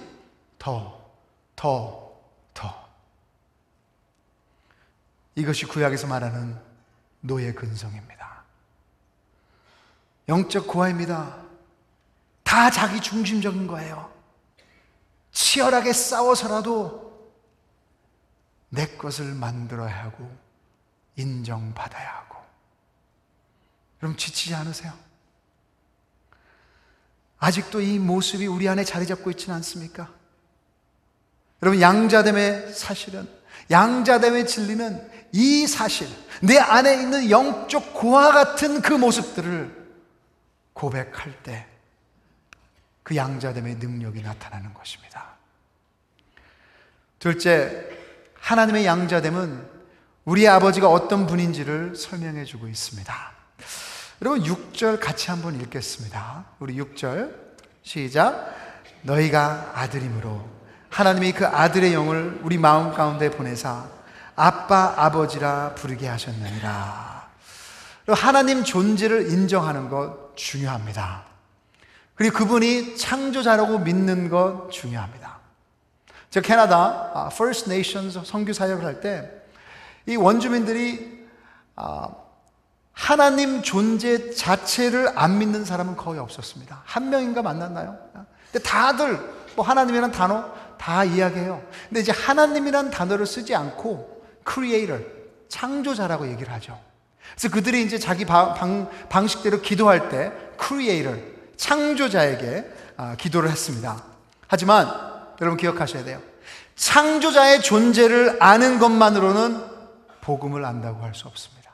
더, 0.59 0.98
더, 1.55 1.64
더. 1.64 2.04
이것이 5.35 5.66
구약에서 5.66 6.07
말하는 6.07 6.59
노예 7.20 7.53
근성입니다. 7.53 8.44
영적 10.29 10.66
고아입니다. 10.66 11.42
다 12.42 12.70
자기 12.70 13.01
중심적인 13.01 13.66
거예요. 13.66 14.12
치열하게 15.33 15.92
싸워서라도 15.92 17.05
내 18.68 18.87
것을 18.97 19.35
만들어야 19.35 20.05
하고 20.05 20.31
인정받아야 21.16 22.16
하고. 22.18 22.37
그럼 23.99 24.16
지치지 24.16 24.55
않으세요? 24.55 24.92
아직도 27.38 27.81
이 27.81 27.99
모습이 27.99 28.47
우리 28.47 28.68
안에 28.68 28.85
자리 28.85 29.07
잡고 29.07 29.31
있지는 29.31 29.57
않습니까? 29.57 30.11
여러분 31.62 31.81
양자됨의 31.81 32.73
사실은 32.73 33.29
양자됨의 33.70 34.47
진리는 34.47 35.11
이 35.37 35.66
사실 35.66 36.09
내 36.40 36.59
안에 36.59 36.94
있는 36.94 37.31
영적 37.31 37.92
고아 37.92 38.33
같은 38.33 38.81
그 38.81 38.92
모습들을 38.92 39.85
고백할 40.73 41.42
때 41.42 41.75
그 43.05 43.14
양자됨의 43.14 43.77
능력이 43.77 44.23
나타나는 44.23 44.75
것입니다. 44.75 45.35
둘째, 47.20 47.87
하나님의 48.40 48.87
양자됨은 48.87 49.75
우리 50.25 50.49
아버지가 50.49 50.88
어떤 50.88 51.27
분인지를 51.27 51.94
설명해 51.94 52.44
주고 52.44 52.66
있습니다. 52.66 53.14
여러분 54.23 54.42
6절 54.42 54.99
같이 55.01 55.31
한번 55.31 55.61
읽겠습니다. 55.61 56.47
우리 56.59 56.77
6절 56.77 57.35
시작. 57.83 58.55
너희가 59.03 59.73
아들이므로 59.75 60.49
하나님이 60.88 61.33
그 61.33 61.47
아들의 61.47 61.92
영을 61.92 62.40
우리 62.42 62.57
마음 62.57 62.94
가운데 62.94 63.31
보내사 63.31 63.87
아빠 64.37 64.94
아버지라 64.97 65.75
부르게 65.75 66.09
하셨느니라. 66.09 67.29
하나님 68.09 68.64
존재를 68.64 69.31
인정하는 69.31 69.88
것 69.88 70.37
중요합니다. 70.37 71.25
그리고 72.14 72.38
그분이 72.38 72.97
창조자라고 72.97 73.79
믿는 73.81 74.29
것 74.29 74.68
중요합니다. 74.70 75.38
저 76.31 76.40
캐나다 76.40 77.11
아, 77.14 77.31
First 77.33 77.70
Nations 77.70 78.20
선교 78.25 78.53
사역을 78.53 78.85
할 78.85 79.01
때 79.01 79.44
이 80.07 80.16
원주민들이 80.16 81.27
아, 81.77 82.09
하나님 82.92 83.62
존재 83.62 84.31
자체를 84.31 85.12
안 85.16 85.38
믿는 85.38 85.64
사람은 85.64 85.97
거의 85.97 86.20
없었습니다. 86.20 86.83
한 86.85 87.09
명인가 87.11 87.42
만났나요? 87.42 87.97
근데 88.53 88.62
다들 88.68 89.18
뭐 89.57 89.64
하나님이라는 89.64 90.12
단어 90.12 90.53
다 90.79 91.05
이야기해요. 91.05 91.62
근데 91.88 92.01
이제 92.01 92.12
하나님이라는 92.12 92.90
단어를 92.90 93.27
쓰지 93.27 93.55
않고 93.55 94.13
Creator, 94.48 95.04
창조자라고 95.48 96.28
얘기를 96.30 96.52
하죠. 96.54 96.78
그래서 97.33 97.54
그들이 97.54 97.83
이제 97.83 97.98
자기 97.98 98.24
방, 98.24 98.88
방 99.09 99.26
식대로 99.26 99.61
기도할 99.61 100.09
때 100.09 100.33
Creator, 100.61 101.20
창조자에게 101.57 102.64
아, 102.96 103.16
기도를 103.16 103.50
했습니다. 103.50 104.02
하지만 104.46 104.88
여러분 105.40 105.57
기억하셔야 105.57 106.04
돼요. 106.04 106.20
창조자의 106.76 107.62
존재를 107.62 108.37
아는 108.40 108.78
것만으로는 108.78 109.64
복음을 110.20 110.64
안다고 110.64 111.04
할 111.04 111.14
수 111.14 111.26
없습니다. 111.28 111.72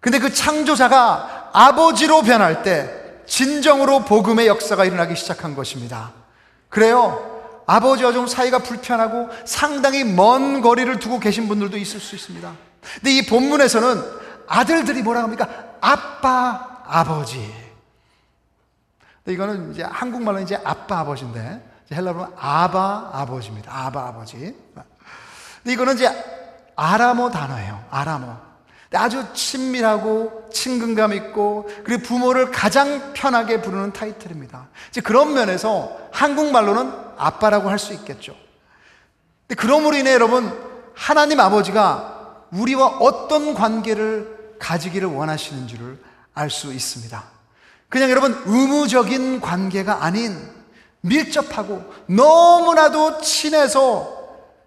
근데 0.00 0.18
그 0.18 0.32
창조자가 0.32 1.50
아버지로 1.52 2.22
변할 2.22 2.62
때 2.62 3.22
진정으로 3.26 4.04
복음의 4.04 4.46
역사가 4.46 4.84
일어나기 4.84 5.14
시작한 5.14 5.54
것입니다. 5.54 6.12
그래요. 6.68 7.39
아버지와 7.70 8.12
좀 8.12 8.26
사이가 8.26 8.58
불편하고 8.58 9.28
상당히 9.44 10.02
먼 10.02 10.60
거리를 10.60 10.98
두고 10.98 11.20
계신 11.20 11.46
분들도 11.46 11.76
있을 11.76 12.00
수 12.00 12.16
있습니다. 12.16 12.52
근데 12.94 13.12
이 13.12 13.26
본문에서는 13.26 14.02
아들들이 14.48 15.02
뭐라 15.02 15.22
합니까? 15.22 15.48
아빠, 15.80 16.82
아버지. 16.84 17.54
이거는 19.24 19.72
이제 19.72 19.84
한국말로 19.84 20.40
이제 20.40 20.60
아빠 20.64 21.00
아버지인데 21.00 21.64
헬라어로 21.92 22.34
아바 22.36 23.10
아버지입니다. 23.12 23.72
아바 23.72 24.08
아버지. 24.08 24.36
근데 25.62 25.72
이거는 25.72 25.94
이제 25.94 26.10
아람어 26.74 27.30
단어예요. 27.30 27.84
아람어. 27.90 28.49
아주 28.92 29.24
친밀하고 29.34 30.48
친근감 30.52 31.12
있고 31.12 31.68
그리고 31.84 32.02
부모를 32.02 32.50
가장 32.50 33.12
편하게 33.12 33.62
부르는 33.62 33.92
타이틀입니다. 33.92 34.68
이제 34.88 35.00
그런 35.00 35.32
면에서 35.32 35.96
한국말로는 36.12 36.92
아빠라고 37.16 37.70
할 37.70 37.78
수 37.78 37.92
있겠죠. 37.92 38.34
근데 39.46 39.60
그러므로 39.60 39.96
인해 39.96 40.12
여러분 40.12 40.52
하나님 40.94 41.38
아버지가 41.40 42.46
우리와 42.52 42.86
어떤 42.98 43.54
관계를 43.54 44.56
가지기를 44.58 45.08
원하시는지를 45.08 45.98
알 46.34 46.50
수 46.50 46.72
있습니다. 46.72 47.22
그냥 47.88 48.10
여러분 48.10 48.40
의무적인 48.46 49.40
관계가 49.40 50.04
아닌 50.04 50.36
밀접하고 51.00 51.82
너무나도 52.06 53.20
친해서 53.20 54.19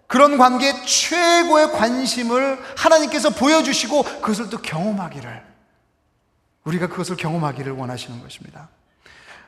그런 0.06 0.38
관계에 0.38 0.72
최고의 0.84 1.72
관심을 1.72 2.62
하나님께서 2.76 3.30
보여주시고 3.30 4.02
그것을 4.02 4.50
또 4.50 4.58
경험하기를 4.58 5.42
우리가 6.64 6.88
그것을 6.88 7.16
경험하기를 7.16 7.72
원하시는 7.72 8.22
것입니다. 8.22 8.68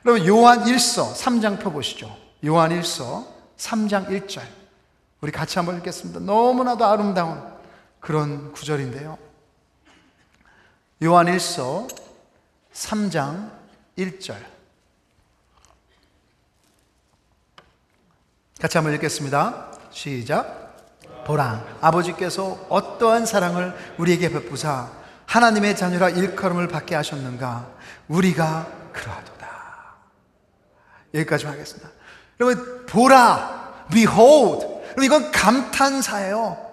여러분 0.05 0.27
요한 0.27 0.63
1서 0.63 1.13
3장 1.13 1.59
펴보시죠. 1.59 2.15
요한 2.45 2.71
1서 2.71 3.25
3장 3.57 4.07
1절 4.07 4.41
우리 5.21 5.31
같이 5.31 5.57
한번 5.57 5.77
읽겠습니다. 5.77 6.19
너무나도 6.19 6.85
아름다운 6.85 7.43
그런 7.99 8.51
구절인데요. 8.51 9.17
요한 11.03 11.27
1서 11.27 11.87
3장 12.73 13.51
1절. 13.97 14.35
같이 18.59 18.77
한번 18.77 18.93
읽겠습니다. 18.95 19.76
시작. 19.97 20.75
보라, 21.25 21.63
아버지께서 21.81 22.55
어떠한 22.69 23.25
사랑을 23.25 23.75
우리에게 23.97 24.29
베푸사 24.29 24.89
하나님의 25.25 25.75
자녀라 25.75 26.09
일컬음을 26.09 26.67
받게 26.67 26.93
하셨는가? 26.93 27.65
우리가 28.07 28.67
그러하도다. 28.93 29.47
여기까지 31.15 31.47
하겠습니다. 31.47 31.89
여러분, 32.39 32.85
보라, 32.85 33.85
behold. 33.91 34.65
여러분, 34.65 35.03
이건 35.03 35.31
감탄사예요. 35.31 36.65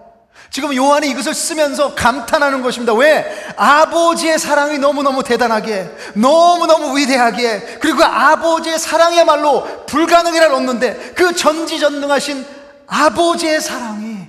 지금 0.51 0.75
요한이 0.75 1.09
이것을 1.09 1.33
쓰면서 1.33 1.95
감탄하는 1.95 2.61
것입니다. 2.61 2.93
왜? 2.93 3.25
아버지의 3.57 4.37
사랑이 4.37 4.77
너무너무 4.77 5.23
대단하게, 5.23 5.89
너무너무 6.13 6.95
위대하게, 6.95 7.79
그리고 7.81 7.97
그 7.97 8.03
아버지의 8.03 8.77
사랑이야말로 8.77 9.85
불가능이라 9.87 10.55
없는데 10.55 11.13
그 11.15 11.35
전지전능하신 11.35 12.64
아버지의 12.87 13.61
사랑이 13.61 14.27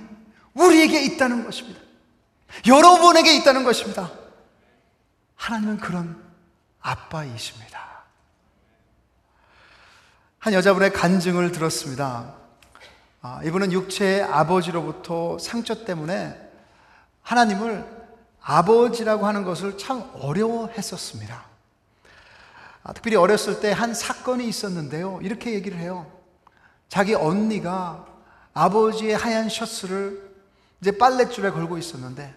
우리에게 0.53 1.03
있다는 1.03 1.43
것입니다. 1.45 1.79
여러분에게 2.65 3.35
있다는 3.37 3.63
것입니다. 3.63 4.11
하나님은 5.35 5.77
그런 5.77 6.21
아빠이십니다. 6.81 7.77
한 10.39 10.53
여자분의 10.53 10.93
간증을 10.93 11.51
들었습니다. 11.51 12.33
아, 13.21 13.41
이분은 13.43 13.71
육체의 13.71 14.23
아버지로부터 14.23 15.37
상처 15.39 15.83
때문에 15.85 16.35
하나님을 17.21 17.85
아버지라고 18.41 19.25
하는 19.27 19.43
것을 19.43 19.77
참 19.77 20.09
어려워했었습니다. 20.13 21.45
아, 22.83 22.93
특별히 22.93 23.17
어렸을 23.17 23.59
때 23.59 23.73
한 23.73 23.93
사건이 23.93 24.47
있었는데요. 24.47 25.19
이렇게 25.21 25.53
얘기를 25.53 25.77
해요. 25.77 26.09
자기 26.87 27.13
언니가 27.13 28.05
아버지의 28.57 29.15
하얀 29.15 29.49
셔츠를 29.49 30.31
이제 30.81 30.91
빨랫줄에 30.97 31.51
걸고 31.51 31.77
있었는데 31.77 32.33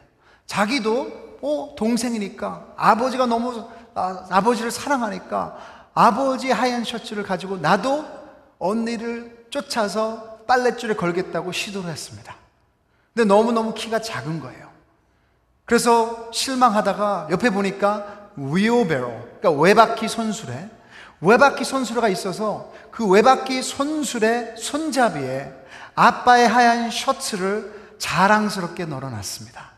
자기도 0.46 1.38
어, 1.42 1.74
동생이니까 1.76 2.74
아버지가 2.76 3.26
너무 3.26 3.66
아, 3.94 4.40
버지를 4.42 4.70
사랑하니까 4.70 5.88
아버지 5.94 6.50
하얀 6.50 6.84
셔츠를 6.84 7.22
가지고 7.22 7.56
나도 7.56 8.04
언니를 8.58 9.46
쫓아서 9.50 10.38
빨랫줄에 10.46 10.94
걸겠다고 10.94 11.52
시도를 11.52 11.90
했습니다. 11.90 12.36
근데 13.14 13.26
너무너무 13.26 13.74
키가 13.74 14.00
작은 14.00 14.40
거예요. 14.40 14.68
그래서 15.64 16.30
실망하다가 16.32 17.28
옆에 17.30 17.50
보니까 17.50 18.30
위오베로, 18.36 19.38
그러니까 19.40 19.50
외바퀴 19.50 20.08
손수레, 20.08 20.68
외바퀴 21.20 21.64
손수레가 21.64 22.08
있어서 22.08 22.72
그 22.90 23.06
외바퀴 23.06 23.62
손수레 23.62 24.54
손잡이에 24.56 25.52
아빠의 25.94 26.48
하얀 26.48 26.90
셔츠를 26.90 27.94
자랑스럽게 27.98 28.86
널어놨습니다. 28.86 29.70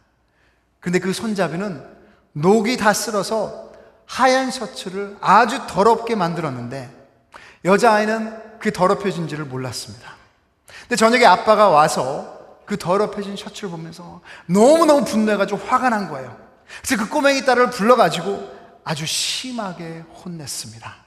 근데 0.81 0.98
그 0.98 1.12
손잡이는 1.12 1.85
녹이 2.33 2.76
다 2.76 2.92
쓸어서 2.92 3.72
하얀 4.07 4.50
셔츠를 4.50 5.16
아주 5.20 5.61
더럽게 5.66 6.14
만들었는데 6.14 6.90
여자아이는 7.64 8.59
그 8.59 8.72
더럽혀진지를 8.72 9.44
몰랐습니다. 9.44 10.12
근데 10.83 10.96
저녁에 10.96 11.24
아빠가 11.24 11.68
와서 11.68 12.40
그 12.66 12.76
더럽혀진 12.76 13.37
셔츠를 13.37 13.70
보면서 13.70 14.20
너무너무 14.46 15.05
분노해가지고 15.05 15.61
화가 15.66 15.88
난 15.88 16.09
거예요. 16.09 16.37
그래서 16.83 17.02
그 17.02 17.09
꼬맹이 17.09 17.44
딸을 17.44 17.70
불러가지고 17.70 18.50
아주 18.85 19.07
심하게 19.07 20.05
혼냈습니다. 20.24 21.02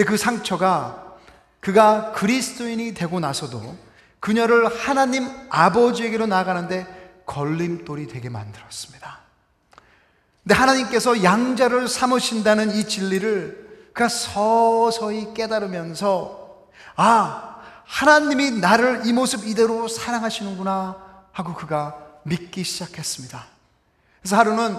근데 0.00 0.12
그 0.12 0.16
상처가 0.16 1.18
그가 1.60 2.12
그리스도인이 2.12 2.94
되고 2.94 3.20
나서도 3.20 3.76
그녀를 4.18 4.66
하나님 4.66 5.28
아버지에게로 5.50 6.26
나아가는데 6.26 7.22
걸림돌이 7.26 8.06
되게 8.06 8.30
만들었습니다. 8.30 9.20
근데 10.42 10.54
하나님께서 10.54 11.22
양자를 11.22 11.86
삼으신다는 11.86 12.70
이 12.76 12.88
진리를 12.88 13.90
그가 13.92 14.08
서서히 14.08 15.34
깨달으면서 15.34 16.68
아, 16.96 17.60
하나님이 17.84 18.52
나를 18.52 19.02
이 19.04 19.12
모습 19.12 19.46
이대로 19.46 19.86
사랑하시는구나 19.86 20.96
하고 21.30 21.52
그가 21.52 21.98
믿기 22.22 22.64
시작했습니다. 22.64 23.44
그래서 24.22 24.36
하루는 24.38 24.78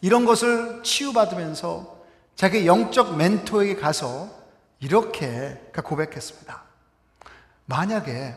이런 0.00 0.24
것을 0.24 0.80
치유받으면서 0.82 1.93
자기 2.36 2.66
영적 2.66 3.16
멘토에게 3.16 3.76
가서 3.76 4.28
이렇게 4.80 5.70
고백했습니다. 5.72 6.62
만약에 7.66 8.34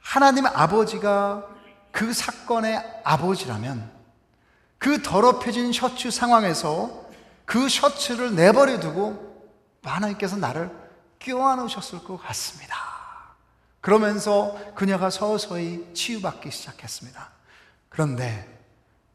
하나님 0.00 0.46
아버지가 0.46 1.48
그 1.90 2.12
사건의 2.12 2.82
아버지라면 3.04 3.90
그 4.78 5.02
더럽혀진 5.02 5.72
셔츠 5.72 6.10
상황에서 6.10 7.04
그 7.44 7.68
셔츠를 7.68 8.34
내버려 8.34 8.80
두고 8.80 9.48
하나님께서 9.82 10.36
나를 10.36 10.70
껴안아 11.18 11.62
놓으셨을 11.62 12.04
것 12.04 12.16
같습니다. 12.18 12.76
그러면서 13.80 14.58
그녀가 14.74 15.10
서서히 15.10 15.92
치유받기 15.94 16.50
시작했습니다. 16.50 17.30
그런데 17.88 18.50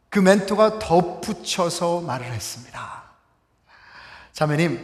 그 0.10 0.19
멘토가 0.19 0.79
덧붙여서 0.79 2.01
말을 2.01 2.27
했습니다. 2.27 2.98
자매님, 4.39 4.82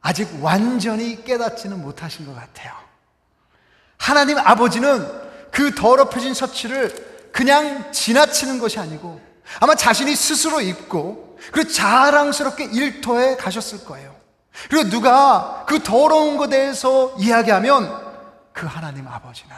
아직 0.00 0.28
완전히 0.42 1.22
깨닫지는 1.22 1.80
못하신 1.80 2.26
것 2.26 2.34
같아요. 2.34 2.72
하나님 3.96 4.36
아버지는 4.36 5.08
그 5.52 5.76
더럽혀진 5.76 6.34
셔츠를 6.34 7.30
그냥 7.30 7.92
지나치는 7.92 8.58
것이 8.58 8.80
아니고 8.80 9.20
아마 9.60 9.76
자신이 9.76 10.16
스스로 10.16 10.60
입고 10.60 11.38
그리고 11.52 11.70
자랑스럽게 11.70 12.64
일터에 12.72 13.36
가셨을 13.36 13.84
거예요. 13.84 14.12
그리고 14.68 14.90
누가 14.90 15.64
그 15.68 15.80
더러운 15.80 16.36
것에 16.36 16.50
대해서 16.50 17.14
이야기하면 17.16 18.06
그 18.52 18.66
하나님 18.66 19.06
아버지는 19.06 19.54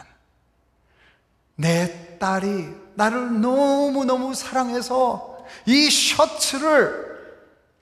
내 1.56 2.18
딸이 2.18 2.68
나를 2.96 3.40
너무너무 3.40 4.34
사랑해서 4.34 5.38
이 5.64 5.88
셔츠를 5.88 7.09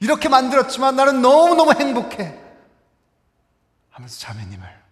이렇게 0.01 0.29
만들었지만 0.29 0.97
나는 0.97 1.23
너무너무 1.23 1.73
행복해. 1.73 2.39
하면서 3.91 4.19
자매님을 4.19 4.83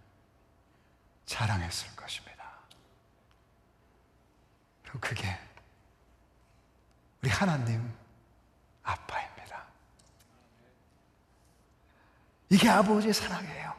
자랑했을 1.27 1.95
것입니다. 1.95 2.45
그리고 4.83 4.99
그게 5.01 5.39
우리 7.23 7.31
하나님 7.31 7.93
아빠입니다. 8.83 9.63
이게 12.49 12.69
아버지의 12.69 13.15
사랑이에요. 13.15 13.75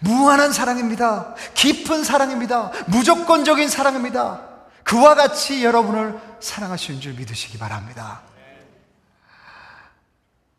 무한한 0.00 0.52
사랑입니다. 0.52 1.34
깊은 1.54 2.04
사랑입니다. 2.04 2.70
무조건적인 2.86 3.68
사랑입니다. 3.68 4.46
그와 4.84 5.14
같이 5.14 5.64
여러분을 5.64 6.20
사랑하시는 6.40 7.00
줄 7.00 7.14
믿으시기 7.14 7.58
바랍니다. 7.58 8.22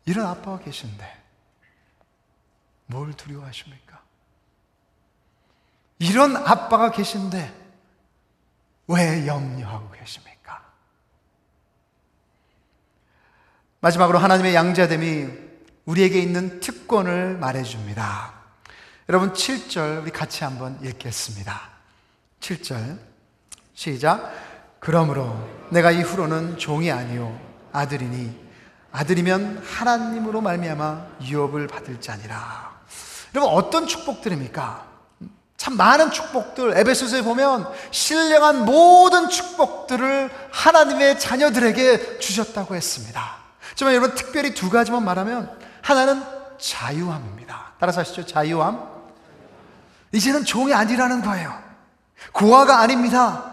이런 0.04 0.26
아빠가 0.26 0.58
계신데 0.58 1.20
뭘 2.86 3.12
두려워하십니까? 3.14 4.00
이런 5.98 6.36
아빠가 6.36 6.90
계신데 6.90 7.60
왜 8.88 9.26
염려하고 9.26 9.90
계십니까? 9.92 10.64
마지막으로 13.80 14.18
하나님의 14.18 14.54
양자됨이 14.54 15.50
우리에게 15.84 16.20
있는 16.20 16.60
특권을 16.60 17.36
말해줍니다. 17.38 18.34
여러분 19.08 19.32
7절 19.32 20.02
우리 20.02 20.10
같이 20.10 20.44
한번 20.44 20.78
읽겠습니다. 20.84 21.70
7절 22.40 22.98
시작 23.74 24.32
그러므로 24.80 25.68
내가 25.70 25.90
이후로는 25.90 26.58
종이 26.58 26.90
아니요 26.90 27.38
아들이니 27.72 28.49
아들이면 28.92 29.62
하나님으로 29.64 30.40
말미암아 30.40 31.06
유업을 31.22 31.68
받을 31.68 32.00
자니라. 32.00 32.70
여러분 33.34 33.54
어떤 33.54 33.86
축복들입니까? 33.86 34.90
참 35.56 35.76
많은 35.76 36.10
축복들 36.10 36.76
에베소서에 36.78 37.22
보면 37.22 37.70
신령한 37.90 38.64
모든 38.64 39.28
축복들을 39.28 40.30
하나님의 40.50 41.20
자녀들에게 41.20 42.18
주셨다고 42.18 42.74
했습니다. 42.74 43.36
하지만 43.70 43.94
여러분 43.94 44.14
특별히 44.14 44.54
두 44.54 44.70
가지만 44.70 45.04
말하면 45.04 45.50
하나는 45.82 46.22
자유함입니다. 46.58 47.72
따라서 47.78 48.00
하시죠. 48.00 48.26
자유함. 48.26 48.88
이제는 50.12 50.44
종이 50.44 50.74
아니라는 50.74 51.22
거예요. 51.22 51.56
고아가 52.32 52.80
아닙니다. 52.80 53.49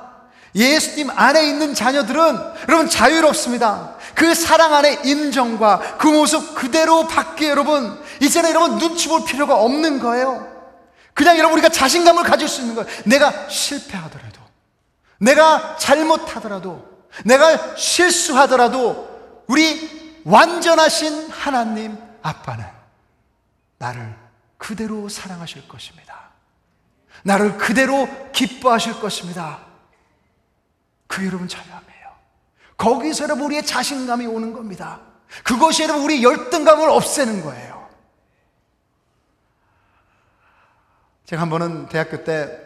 예수님 0.58 1.12
안에 1.12 1.48
있는 1.48 1.76
자녀들은 1.76 2.40
여러분 2.68 2.90
자유롭습니다. 2.90 3.96
그 4.16 4.34
사랑 4.34 4.74
안에 4.74 5.02
인정과 5.06 5.98
그 6.00 6.08
모습 6.08 6.56
그대로 6.56 7.08
받기에 7.08 7.50
여러분 7.50 8.04
이제는 8.20 8.50
여러분 8.50 8.80
눈치 8.80 9.08
볼 9.08 9.24
필요가 9.24 9.56
없는 9.56 10.00
거예요. 10.00 10.52
그냥 11.14 11.38
여러분 11.38 11.60
우리가 11.60 11.70
자신감을 11.70 12.24
가질 12.24 12.48
수 12.48 12.62
있는 12.62 12.74
거예요. 12.74 12.90
내가 13.06 13.48
실패하더라도 13.48 14.42
내가 15.20 15.78
잘못하더라도 15.78 16.84
내가 17.24 17.76
실수하더라도 17.76 19.44
우리 19.46 20.22
완전하신 20.26 21.30
하나님 21.30 21.98
아빠는 22.24 22.66
나를 23.78 24.16
그대로 24.58 25.08
사랑하실 25.08 25.68
것입니다. 25.68 26.32
나를 27.24 27.58
그대로 27.58 28.10
기뻐하실 28.32 29.00
것입니다. 29.00 29.67
그게 31.08 31.28
여러분 31.28 31.48
자유함이에요. 31.48 32.08
거기서 32.78 33.24
여러분 33.24 33.46
우리의 33.46 33.66
자신감이 33.66 34.26
오는 34.28 34.54
겁니다. 34.54 35.02
그것이 35.44 35.84
여러분 35.84 36.04
우리 36.04 36.24
열등감을 36.24 36.90
없애는 36.90 37.42
거예요. 37.42 37.88
제가 41.26 41.42
한 41.42 41.50
번은 41.50 41.90
대학교 41.90 42.24
때 42.24 42.58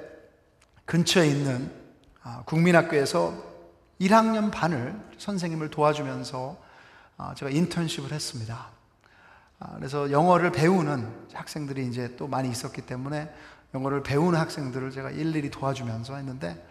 근처에 0.85 1.27
있는 1.27 1.71
아, 2.21 2.43
국민학교에서 2.45 3.33
1학년 3.99 4.51
반을 4.51 4.95
선생님을 5.17 5.69
도와주면서 5.69 6.57
아, 7.17 7.33
제가 7.35 7.49
인턴십을 7.49 8.11
했습니다. 8.11 8.67
아, 9.59 9.75
그래서 9.75 10.11
영어를 10.11 10.51
배우는 10.51 11.27
학생들이 11.33 11.87
이제 11.87 12.15
또 12.17 12.27
많이 12.27 12.49
있었기 12.49 12.81
때문에 12.81 13.33
영어를 13.73 14.03
배우는 14.03 14.39
학생들을 14.39 14.91
제가 14.91 15.11
일일이 15.11 15.49
도와주면서 15.49 16.15
했는데 16.15 16.63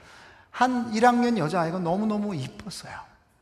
한 0.51 0.93
1학년 0.93 1.39
여자아이가 1.39 1.79
너무너무 1.79 2.35
이뻤어요. 2.35 2.93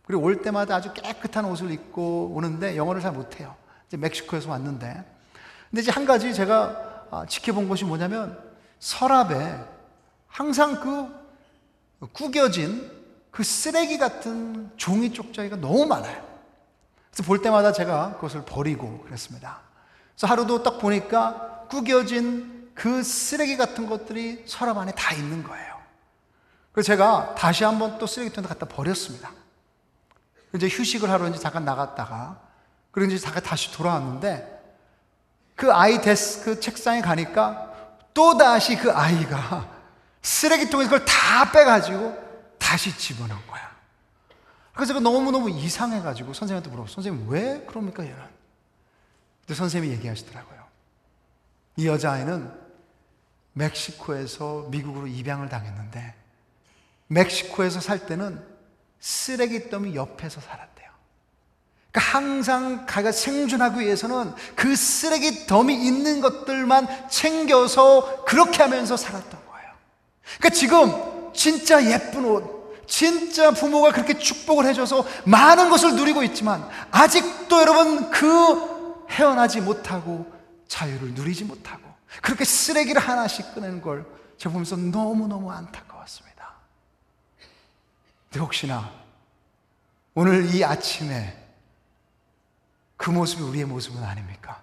그리고 0.06 0.22
올 0.22 0.40
때마다 0.42 0.76
아주 0.76 0.92
깨끗한 0.92 1.44
옷을 1.44 1.70
입고 1.70 2.32
오는데 2.34 2.76
영어를 2.76 3.00
잘 3.00 3.12
못해요. 3.12 3.54
이제 3.86 3.96
멕시코에서 3.96 4.50
왔는데. 4.50 5.04
근데 5.70 5.82
이제 5.82 5.90
한 5.90 6.06
가지 6.06 6.32
제가 6.32 7.06
아, 7.10 7.26
지켜본 7.26 7.68
것이 7.68 7.84
뭐냐면 7.84 8.38
서랍에 8.78 9.58
항상 10.28 10.80
그 10.80 12.08
구겨진 12.12 12.90
그 13.30 13.42
쓰레기 13.42 13.98
같은 13.98 14.70
종이 14.76 15.12
쪽자기가 15.12 15.56
너무 15.56 15.86
많아요. 15.86 16.22
그래서 17.10 17.22
볼 17.24 17.42
때마다 17.42 17.72
제가 17.72 18.14
그것을 18.14 18.44
버리고 18.44 19.00
그랬습니다. 19.04 19.60
그래서 20.14 20.26
하루도 20.26 20.62
딱 20.62 20.78
보니까 20.78 21.66
구겨진 21.68 22.70
그 22.74 23.02
쓰레기 23.02 23.56
같은 23.56 23.86
것들이 23.86 24.44
서랍 24.46 24.78
안에 24.78 24.92
다 24.92 25.14
있는 25.14 25.42
거예요. 25.42 25.77
그래서 26.78 26.86
제가 26.86 27.34
다시 27.34 27.64
한번 27.64 27.98
또 27.98 28.06
쓰레기통에 28.06 28.46
갖다 28.46 28.64
버렸습니다. 28.64 29.32
이제 30.54 30.68
휴식을 30.68 31.10
하러 31.10 31.26
이제 31.26 31.36
잠깐 31.36 31.64
나갔다가 31.64 32.40
그리고 32.92 33.10
이제 33.10 33.20
잠깐 33.20 33.42
다시 33.42 33.72
돌아왔는데 33.72 34.76
그 35.56 35.74
아이 35.74 36.00
데스크 36.00 36.60
책상에 36.60 37.00
가니까 37.00 37.74
또 38.14 38.38
다시 38.38 38.76
그 38.76 38.92
아이가 38.92 39.68
쓰레기통에 40.22 40.84
그걸 40.84 41.04
다 41.04 41.50
빼가지고 41.50 42.16
다시 42.58 42.96
집어넣은 42.96 43.44
거야. 43.48 43.76
그래서 44.72 44.92
제가 44.92 45.00
너무너무 45.00 45.50
이상해가지고 45.50 46.32
선생님한테 46.32 46.70
물어봤어요. 46.70 46.94
선생님 46.94 47.28
왜 47.28 47.64
그럽니까 47.66 48.04
얘는? 48.04 48.22
근데 49.40 49.54
선생님이 49.54 49.94
얘기하시더라고요. 49.94 50.64
이 51.74 51.88
여자아이는 51.88 52.56
멕시코에서 53.54 54.68
미국으로 54.70 55.08
입양을 55.08 55.48
당했는데 55.48 56.07
멕시코에서 57.08 57.80
살 57.80 58.06
때는 58.06 58.42
쓰레기 59.00 59.68
더미 59.70 59.94
옆에서 59.94 60.40
살았대요. 60.40 60.88
그러니까 61.90 62.18
항상 62.18 62.86
가가 62.86 63.12
생존하기 63.12 63.80
위해서는 63.80 64.32
그 64.54 64.76
쓰레기 64.76 65.46
더미 65.46 65.74
있는 65.74 66.20
것들만 66.20 67.08
챙겨서 67.08 68.24
그렇게 68.24 68.62
하면서 68.62 68.96
살았던 68.96 69.30
거예요. 69.30 69.70
그러니까 70.38 70.50
지금 70.50 71.32
진짜 71.34 71.84
예쁜 71.90 72.24
옷, 72.24 72.86
진짜 72.86 73.50
부모가 73.50 73.92
그렇게 73.92 74.18
축복을 74.18 74.66
해줘서 74.66 75.04
많은 75.24 75.70
것을 75.70 75.94
누리고 75.94 76.22
있지만 76.24 76.68
아직도 76.90 77.60
여러분 77.60 78.10
그 78.10 79.04
헤어나지 79.10 79.60
못하고 79.60 80.30
자유를 80.68 81.14
누리지 81.14 81.44
못하고 81.44 81.82
그렇게 82.22 82.44
쓰레기를 82.44 83.00
하나씩 83.00 83.54
꺼내는 83.54 83.80
걸 83.80 84.04
제가 84.36 84.52
보면서 84.52 84.76
너무너무 84.76 85.50
안타까웠습니다. 85.50 85.87
근데 88.28 88.40
혹시나 88.40 88.90
오늘 90.14 90.54
이 90.54 90.64
아침에 90.64 91.36
그 92.96 93.10
모습이 93.10 93.42
우리의 93.42 93.64
모습은 93.64 94.02
아닙니까? 94.02 94.60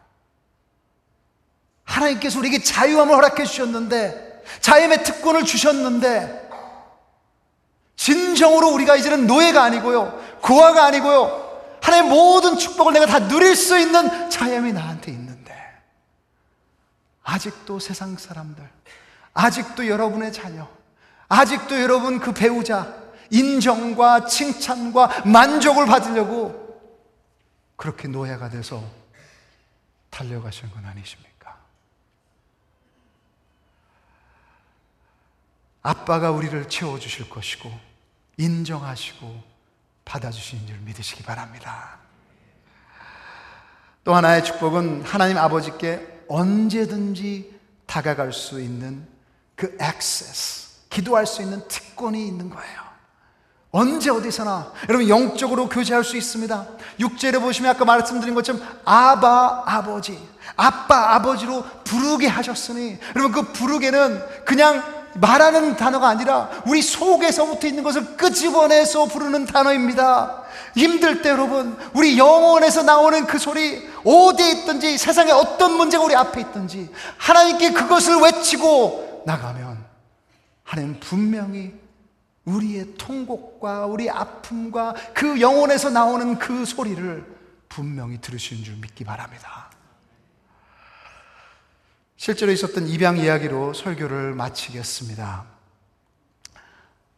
하나님께서 1.86 2.39
우리에게 2.39 2.62
자유함을 2.62 3.15
허락해 3.15 3.45
주셨는데, 3.45 4.43
자유의 4.60 5.04
특권을 5.04 5.45
주셨는데, 5.45 6.49
진정으로 7.95 8.69
우리가 8.73 8.97
이제는 8.97 9.28
노예가 9.28 9.63
아니고요, 9.63 10.39
고아가 10.41 10.86
아니고요, 10.86 11.78
하나님의 11.82 12.12
모든 12.12 12.58
축복을 12.58 12.93
내가 12.93 13.06
다 13.06 13.28
누릴 13.28 13.56
수 13.56 13.80
있는 13.80 14.30
자유함이 14.30 14.73
나한테 14.73 15.12
있는데, 15.12 15.56
아직도 17.23 17.80
세상 17.80 18.17
사람들, 18.17 18.69
아직도 19.34 19.88
여러분의 19.88 20.34
자녀, 20.34 20.67
아직도 21.30 21.80
여러분 21.80 22.19
그 22.19 22.34
배우자, 22.34 23.04
인정과 23.31 24.25
칭찬과 24.25 25.23
만족을 25.25 25.85
받으려고 25.85 26.65
그렇게 27.75 28.07
노예가 28.07 28.49
돼서 28.49 28.83
달려가시는 30.09 30.71
건 30.71 30.85
아니십니까? 30.85 31.57
아빠가 35.81 36.31
우리를 36.31 36.67
채워주실 36.69 37.29
것이고, 37.29 37.71
인정하시고, 38.38 39.43
받아주시는 40.05 40.67
줄 40.67 40.77
믿으시기 40.79 41.23
바랍니다. 41.23 41.99
또 44.03 44.15
하나의 44.15 44.43
축복은 44.43 45.03
하나님 45.03 45.38
아버지께 45.38 46.25
언제든지 46.29 47.59
다가갈 47.85 48.33
수 48.33 48.61
있는 48.61 49.07
그 49.55 49.75
액세스, 49.79 50.89
기도할 50.89 51.25
수 51.25 51.41
있는 51.41 51.67
특권이 51.67 52.25
있는 52.25 52.49
거예요. 52.49 52.94
언제 53.75 54.09
어디서나 54.09 54.71
여러분 54.88 55.09
영적으로 55.09 55.67
교제할 55.67 56.05
수 56.05 56.15
있습니다. 56.15 56.65
6절에 56.97 57.41
보시면 57.41 57.71
아까 57.71 57.83
말씀드린 57.83 58.33
것처럼 58.33 58.61
아바 58.85 59.63
아버지, 59.65 60.17
아빠 60.55 61.13
아버지로 61.15 61.61
부르게 61.83 62.25
하셨으니 62.25 62.97
여러분 63.17 63.33
그 63.33 63.51
부르게는 63.51 64.23
그냥 64.45 64.81
말하는 65.15 65.75
단어가 65.75 66.07
아니라 66.07 66.49
우리 66.65 66.81
속에서부터 66.81 67.67
있는 67.67 67.83
것을 67.83 68.15
끄집어내서 68.15 69.07
부르는 69.07 69.45
단어입니다. 69.45 70.43
힘들 70.77 71.21
때 71.21 71.31
여러분 71.31 71.77
우리 71.93 72.17
영혼에서 72.17 72.83
나오는 72.83 73.25
그 73.25 73.38
소리 73.38 73.85
어디에 74.05 74.51
있든지 74.51 74.97
세상에 74.97 75.33
어떤 75.33 75.75
문제가 75.75 76.05
우리 76.05 76.15
앞에 76.15 76.39
있든지 76.39 76.89
하나님께 77.17 77.73
그것을 77.73 78.21
외치고 78.21 79.23
나가면 79.25 79.83
하나님 80.63 80.97
분명히 81.01 81.84
우리의 82.45 82.95
통곡과 82.97 83.88
우리 83.88 84.10
아픔과 84.10 84.95
그 85.13 85.41
영혼에서 85.41 85.89
나오는 85.89 86.38
그 86.38 86.65
소리를 86.65 87.25
분명히 87.67 88.21
들으시는 88.21 88.63
줄 88.63 88.75
믿기 88.77 89.03
바랍니다. 89.03 89.71
실제로 92.17 92.51
있었던 92.51 92.88
입양 92.88 93.17
이야기로 93.17 93.73
설교를 93.73 94.34
마치겠습니다. 94.36 95.45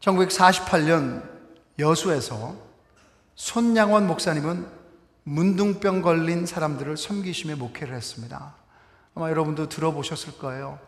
1948년 0.02 1.24
여수에서 1.78 2.56
손양원 3.36 4.08
목사님은 4.08 4.68
문둥병 5.24 6.02
걸린 6.02 6.46
사람들을 6.46 6.98
섬기심에 6.98 7.56
목회를 7.56 7.96
했습니다. 7.96 8.56
아마 9.13 9.30
여러분도 9.30 9.70
들어보셨을 9.70 10.38
거예요. 10.38 10.80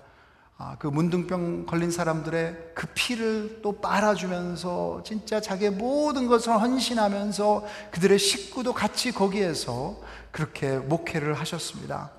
아, 0.61 0.75
그 0.77 0.87
문둥병 0.87 1.67
걸린 1.67 1.89
사람들의 1.89 2.71
그 2.75 2.87
피를 2.93 3.61
또 3.61 3.79
빨아주면서 3.79 5.03
진짜 5.05 5.39
자기의 5.39 5.71
모든 5.71 6.27
것을 6.27 6.51
헌신하면서 6.51 7.65
그들의 7.91 8.19
식구도 8.19 8.73
같이 8.73 9.13
거기에서 9.13 10.01
그렇게 10.31 10.77
목회를 10.77 11.33
하셨습니다. 11.35 12.11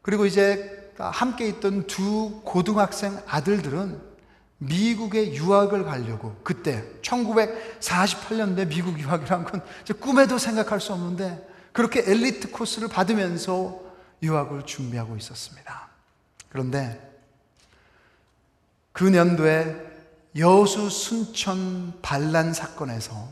그리고 0.00 0.24
이제 0.24 0.92
함께 0.96 1.46
있던 1.48 1.86
두 1.86 2.40
고등학생 2.42 3.20
아들들은 3.26 4.00
미국에 4.56 5.34
유학을 5.34 5.84
가려고 5.84 6.34
그때 6.42 6.84
1948년대 7.02 8.66
미국 8.68 8.98
유학이란 8.98 9.44
건 9.44 9.60
꿈에도 10.00 10.38
생각할 10.38 10.80
수 10.80 10.94
없는데 10.94 11.46
그렇게 11.74 12.02
엘리트 12.10 12.50
코스를 12.50 12.88
받으면서 12.88 13.78
유학을 14.22 14.64
준비하고 14.64 15.18
있었습니다. 15.18 15.93
그런데 16.54 17.00
그 18.92 19.02
년도에 19.02 19.74
여수 20.38 20.88
순천 20.88 22.00
반란 22.00 22.54
사건에서 22.54 23.28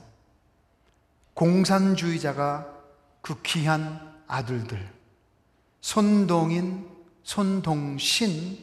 공산주의자가 1.35 2.67
그 3.21 3.41
귀한 3.45 4.21
아들들 4.27 4.91
손동인, 5.81 6.91
손동신 7.23 8.59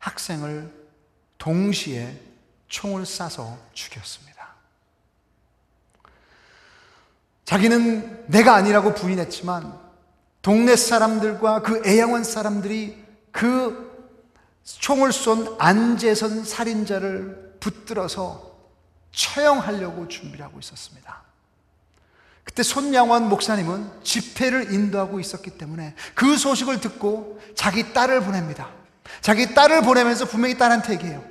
학생을 0.00 0.74
동시에 1.38 2.20
총을 2.66 3.04
쏴서 3.04 3.58
죽였습니다. 3.74 4.54
자기는 7.44 8.26
내가 8.26 8.56
아니라고 8.56 8.92
부인했지만 8.92 9.78
동네 10.42 10.74
사람들과 10.74 11.62
그 11.62 11.80
애양원 11.86 12.24
사람들이 12.24 13.00
그 13.30 13.89
총을 14.78 15.12
쏜 15.12 15.56
안재선 15.58 16.44
살인자를 16.44 17.56
붙들어서 17.60 18.50
처형하려고 19.12 20.08
준비를 20.08 20.44
하고 20.44 20.58
있었습니다. 20.58 21.22
그때 22.44 22.62
손양원 22.62 23.28
목사님은 23.28 24.02
집회를 24.02 24.72
인도하고 24.72 25.20
있었기 25.20 25.52
때문에 25.52 25.94
그 26.14 26.36
소식을 26.36 26.80
듣고 26.80 27.40
자기 27.54 27.92
딸을 27.92 28.22
보냅니다. 28.22 28.70
자기 29.20 29.54
딸을 29.54 29.82
보내면서 29.82 30.24
분명히 30.24 30.56
딸한테 30.56 30.94
얘기해요. 30.94 31.24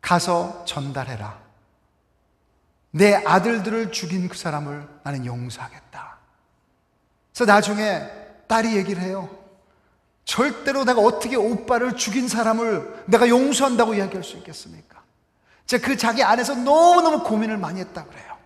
가서 0.00 0.64
전달해라. 0.66 1.38
내 2.90 3.14
아들들을 3.14 3.92
죽인 3.92 4.28
그 4.28 4.36
사람을 4.36 4.88
나는 5.02 5.26
용서하겠다. 5.26 6.18
그래서 7.32 7.44
나중에 7.52 8.08
딸이 8.46 8.76
얘기를 8.76 9.02
해요. 9.02 9.43
절대로 10.24 10.84
내가 10.84 11.00
어떻게 11.00 11.36
오빠를 11.36 11.96
죽인 11.96 12.28
사람을 12.28 13.04
내가 13.06 13.28
용서한다고 13.28 13.94
이야기할 13.94 14.24
수 14.24 14.36
있겠습니까? 14.38 15.02
제가 15.66 15.86
그 15.86 15.96
자기 15.96 16.22
안에서 16.22 16.54
너무너무 16.54 17.22
고민을 17.22 17.56
많이 17.56 17.80
했다 17.80 18.04
그래요. 18.04 18.36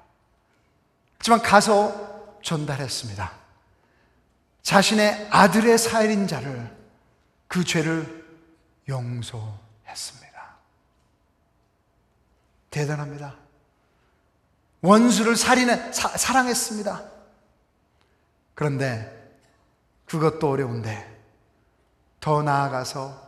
하지만 1.18 1.42
가서 1.42 2.38
전달했습니다. 2.42 3.32
자신의 4.62 5.28
아들의 5.30 5.78
살인자를 5.78 6.76
그 7.46 7.64
죄를 7.64 8.26
용서했습니다. 8.88 10.28
대단합니다. 12.70 13.34
원수를 14.80 15.36
살인해 15.36 15.92
사, 15.92 16.08
사랑했습니다. 16.08 17.02
그런데 18.54 19.14
그것도 20.06 20.50
어려운데 20.50 21.17
더 22.28 22.42
나아가서 22.42 23.26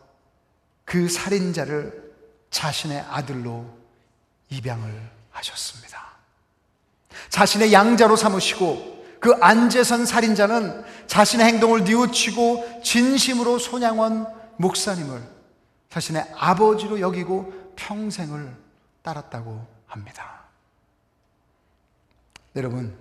그 0.84 1.09
살인자를 1.09 2.12
자신의 2.51 3.01
아들로 3.01 3.64
입양을 4.51 5.11
하셨습니다. 5.30 6.07
자신의 7.30 7.72
양자로 7.72 8.16
삼으시고 8.16 9.07
그 9.18 9.32
안재선 9.40 10.05
살인자는 10.05 10.84
자신의 11.07 11.46
행동을 11.46 11.84
뉘우치고 11.84 12.82
진심으로 12.84 13.59
손양원 13.59 14.26
목사님을 14.59 15.22
자신의 15.88 16.34
아버지로 16.36 17.01
여기고 17.01 17.72
평생을 17.76 18.55
따랐다고 19.01 19.66
합니다. 19.86 20.42
여러분, 22.55 22.94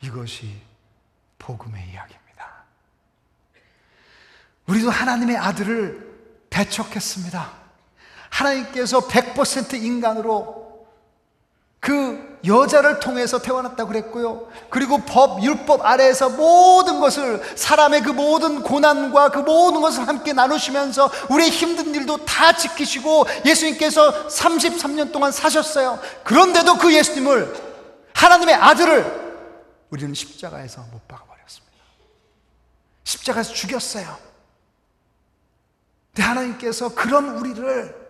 이것이 0.00 0.58
복음의 1.38 1.86
이야기입니다. 1.90 2.25
우리도 4.66 4.90
하나님의 4.90 5.36
아들을 5.36 6.06
배척했습니다. 6.50 7.52
하나님께서 8.30 9.00
100% 9.00 9.74
인간으로 9.74 10.66
그 11.80 12.38
여자를 12.44 12.98
통해서 13.00 13.38
태어났다고 13.38 13.88
그랬고요. 13.88 14.48
그리고 14.70 14.98
법, 14.98 15.42
율법 15.42 15.84
아래에서 15.84 16.30
모든 16.30 17.00
것을, 17.00 17.40
사람의 17.56 18.02
그 18.02 18.10
모든 18.10 18.62
고난과 18.62 19.30
그 19.30 19.38
모든 19.38 19.80
것을 19.80 20.08
함께 20.08 20.32
나누시면서 20.32 21.10
우리의 21.30 21.50
힘든 21.50 21.94
일도 21.94 22.24
다 22.24 22.56
지키시고 22.56 23.26
예수님께서 23.44 24.26
33년 24.26 25.12
동안 25.12 25.30
사셨어요. 25.30 26.00
그런데도 26.24 26.78
그 26.78 26.92
예수님을, 26.92 27.54
하나님의 28.14 28.54
아들을 28.54 29.26
우리는 29.90 30.12
십자가에서 30.12 30.80
못 30.92 31.06
박아버렸습니다. 31.06 31.76
십자가에서 33.04 33.52
죽였어요. 33.52 34.25
하나님께서 36.22 36.90
그런 36.94 37.36
우리를 37.36 38.06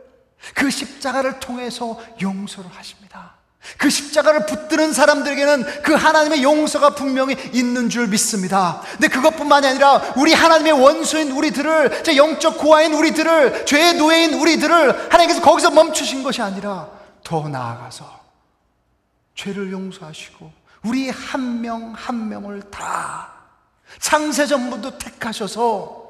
그 0.54 0.70
십자가를 0.70 1.40
통해서 1.40 1.98
용서를 2.20 2.70
하십니다. 2.70 3.34
그 3.78 3.90
십자가를 3.90 4.46
붙드는 4.46 4.92
사람들에게는 4.92 5.82
그 5.82 5.92
하나님의 5.94 6.42
용서가 6.44 6.90
분명히 6.90 7.36
있는 7.52 7.88
줄 7.88 8.06
믿습니다. 8.06 8.80
근데 8.92 9.08
그것뿐만이 9.08 9.66
아니라 9.66 10.00
우리 10.16 10.32
하나님의 10.32 10.72
원수인 10.72 11.32
우리들을, 11.32 12.04
제 12.04 12.16
영적 12.16 12.58
고아인 12.58 12.94
우리들을, 12.94 13.66
죄의 13.66 13.94
노예인 13.94 14.34
우리들을 14.34 15.12
하나님께서 15.12 15.40
거기서 15.40 15.70
멈추신 15.72 16.22
것이 16.22 16.42
아니라 16.42 16.88
더 17.24 17.48
나아가서 17.48 18.20
죄를 19.34 19.72
용서하시고 19.72 20.52
우리 20.84 21.10
한 21.10 21.60
명 21.60 21.92
한 21.96 22.28
명을 22.28 22.70
다 22.70 23.32
창세 23.98 24.46
전부터 24.46 24.96
택하셔서 24.98 26.05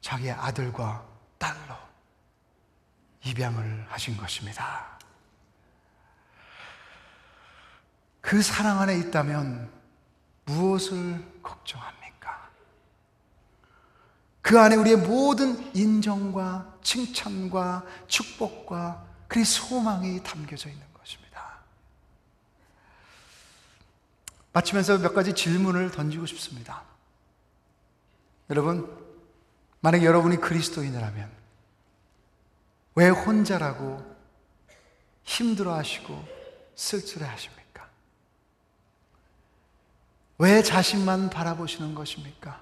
자기의 0.00 0.32
아들과 0.32 1.06
딸로 1.38 1.76
입양을 3.24 3.86
하신 3.88 4.16
것입니다. 4.16 4.98
그 8.20 8.42
사랑 8.42 8.80
안에 8.80 8.98
있다면 8.98 9.72
무엇을 10.44 11.40
걱정합니까? 11.42 12.50
그 14.42 14.58
안에 14.58 14.76
우리의 14.76 14.96
모든 14.96 15.74
인정과 15.74 16.78
칭찬과 16.82 17.84
축복과 18.06 19.06
그 19.28 19.44
소망이 19.44 20.22
담겨져 20.22 20.70
있는 20.70 20.86
것입니다. 20.94 21.60
마치면서 24.52 24.98
몇 24.98 25.12
가지 25.14 25.34
질문을 25.34 25.90
던지고 25.90 26.26
싶습니다. 26.26 26.82
여러분, 28.50 28.97
만약 29.88 30.04
여러분이 30.04 30.36
그리스도인이라면 30.36 31.30
왜 32.96 33.08
혼자라고 33.08 34.04
힘들어 35.22 35.72
하시고 35.72 36.22
쓸쓸해 36.74 37.24
하십니까? 37.26 37.88
왜 40.36 40.62
자신만 40.62 41.30
바라보시는 41.30 41.94
것입니까? 41.94 42.60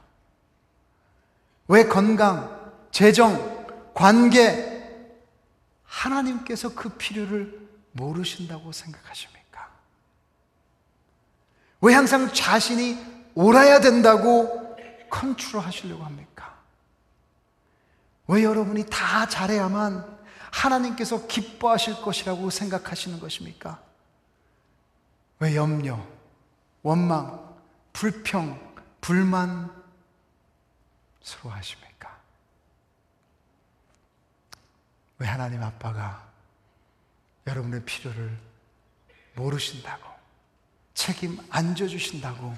왜 1.67 1.89
건강, 1.89 2.73
재정, 2.93 3.67
관계, 3.93 4.89
하나님께서 5.83 6.77
그 6.77 6.91
필요를 6.91 7.69
모르신다고 7.91 8.71
생각하십니까? 8.71 9.69
왜 11.81 11.93
항상 11.93 12.33
자신이 12.33 12.97
옳아야 13.35 13.81
된다고 13.81 14.77
컨트롤 15.11 15.65
하시려고 15.65 16.05
합니까? 16.05 16.36
왜 18.29 18.43
여러분이 18.43 18.87
다 18.91 19.29
잘해야만 19.29 20.17
하나님께서 20.53 21.27
기뻐하실 21.27 22.03
것이라고 22.03 22.51
생각하시는 22.51 23.21
것입니까? 23.21 23.83
왜 25.39 25.55
염려, 25.55 26.05
원망, 26.83 27.55
불평, 27.93 28.75
불만 29.01 29.71
서로 31.23 31.51
하십니까? 31.51 32.19
왜 35.19 35.27
하나님 35.27 35.63
아빠가 35.63 36.27
여러분의 37.47 37.85
필요를 37.85 38.39
모르신다고, 39.35 40.05
책임 40.95 41.39
안 41.51 41.75
져주신다고 41.75 42.57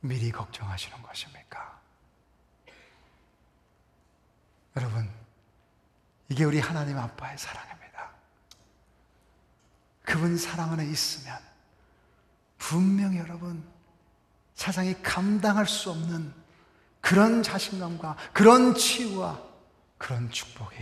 미리 0.00 0.30
걱정하시는 0.32 1.02
것입니까? 1.02 1.73
여러분, 4.76 5.08
이게 6.28 6.44
우리 6.44 6.58
하나님 6.58 6.98
아빠의 6.98 7.38
사랑입니다. 7.38 8.10
그분 10.02 10.36
사랑 10.36 10.72
안에 10.72 10.86
있으면 10.86 11.38
분명히 12.58 13.18
여러분 13.18 13.66
세상이 14.54 15.02
감당할 15.02 15.66
수 15.66 15.90
없는 15.90 16.32
그런 17.00 17.42
자신감과 17.42 18.16
그런 18.32 18.74
치유와 18.74 19.40
그런 19.98 20.30
축복이 20.30 20.76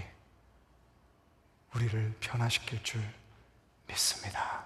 우리를 1.75 2.15
변화시킬 2.21 2.83
줄 2.83 3.03
믿습니다. 3.89 4.65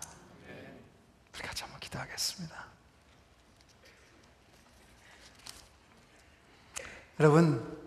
우리 1.35 1.43
같이 1.43 1.63
한번 1.63 1.81
기도하겠습니다. 1.81 2.67
여러분, 7.21 7.87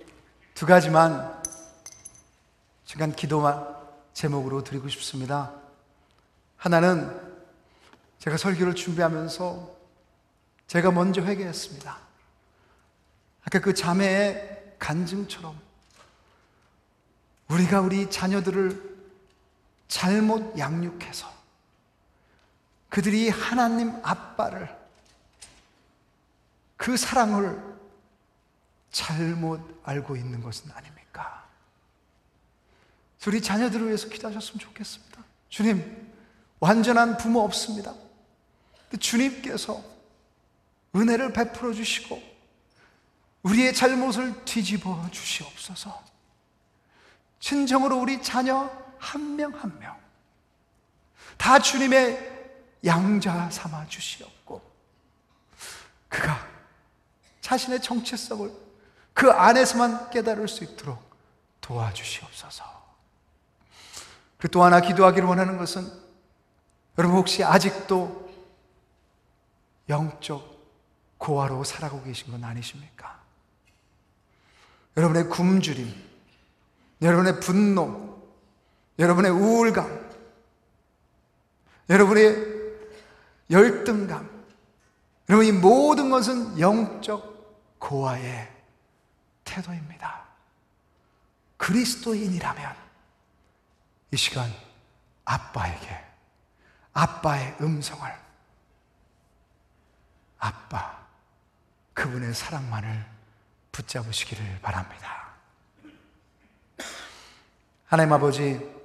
두 0.56 0.66
가지만 0.66 1.29
시간 2.90 3.12
기도 3.12 3.44
제목으로 4.14 4.64
드리고 4.64 4.90
싶습니다. 4.90 5.54
하나는 6.58 7.16
제가 8.18 8.36
설교를 8.36 8.74
준비하면서 8.74 9.76
제가 10.66 10.90
먼저 10.90 11.22
회개했습니다. 11.22 11.98
아까 13.44 13.60
그 13.60 13.76
자매의 13.76 14.74
간증처럼 14.80 15.56
우리가 17.50 17.82
우리 17.82 18.10
자녀들을 18.10 19.08
잘못 19.88 20.58
양육해서 20.58 21.32
그들이 22.90 23.30
하나님 23.30 24.00
아빠를 24.02 24.68
그 26.76 26.98
사랑을 26.98 27.62
잘못 28.90 29.80
알고 29.84 30.16
있는 30.16 30.42
것은 30.42 30.72
아닙니까? 30.72 30.99
우리 33.28 33.42
자녀들을 33.42 33.88
위해서 33.88 34.08
기도하셨으면 34.08 34.60
좋겠습니다. 34.60 35.24
주님, 35.50 36.12
완전한 36.60 37.18
부모 37.18 37.42
없습니다. 37.42 37.94
주님께서 39.00 39.84
은혜를 40.96 41.34
베풀어 41.34 41.74
주시고 41.74 42.22
우리의 43.44 43.74
잘못을 43.74 44.44
뒤집어 44.46 45.08
주시옵소서. 45.12 46.04
진정으로 47.40 47.98
우리 48.00 48.22
자녀 48.22 48.70
한 49.00 49.36
명 49.36 49.54
한 49.54 49.80
명 49.80 49.98
다 51.38 51.58
주님의 51.60 52.40
양자 52.84 53.50
삼아 53.50 53.88
주시옵고 53.88 54.62
그가 56.10 56.46
자신의 57.42 57.82
정체성을 57.82 58.52
그 59.14 59.32
안에서만 59.32 60.10
깨달을 60.10 60.48
수 60.50 60.64
있도록 60.66 61.02
도와주시옵소서. 61.62 62.79
그리고 64.40 64.52
또 64.54 64.64
하나 64.64 64.80
기도하기를 64.80 65.28
원하는 65.28 65.58
것은 65.58 65.86
여러분 66.98 67.18
혹시 67.18 67.44
아직도 67.44 68.30
영적 69.90 70.58
고아로 71.18 71.64
살아가고 71.64 72.04
계신 72.04 72.32
건 72.32 72.44
아니십니까? 72.44 73.20
여러분의 74.96 75.30
굶주림, 75.30 75.94
여러분의 77.02 77.40
분노, 77.42 78.18
여러분의 78.98 79.32
우울감, 79.32 80.10
여러분의 81.90 82.60
열등감, 83.52 84.30
여러분 85.28 85.46
이 85.46 85.52
모든 85.52 86.10
것은 86.10 86.60
영적 86.60 87.78
고아의 87.80 88.50
태도입니다. 89.44 90.24
그리스도인이라면 91.58 92.89
이 94.12 94.18
시간 94.18 94.52
아빠에게 95.26 96.04
아빠의 96.94 97.56
음성을 97.62 98.12
아빠 100.40 101.06
그분의 101.94 102.34
사랑만을 102.34 103.06
붙잡으시기를 103.72 104.60
바랍니다. 104.62 105.30
하나님 107.86 108.14
아버지 108.14 108.80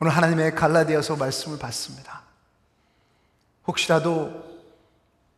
오늘 0.00 0.12
하나님의 0.16 0.54
갈라디아서 0.54 1.16
말씀을 1.16 1.58
받습니다. 1.58 2.22
혹시라도 3.66 4.62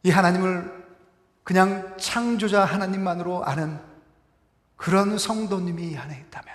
이 0.03 0.11
하나님을 0.11 0.81
그냥 1.43 1.97
창조자 1.99 2.65
하나님만으로 2.65 3.45
아는 3.45 3.81
그런 4.77 5.19
성도님이 5.19 5.93
이 5.93 5.97
안에 5.97 6.19
있다면 6.27 6.55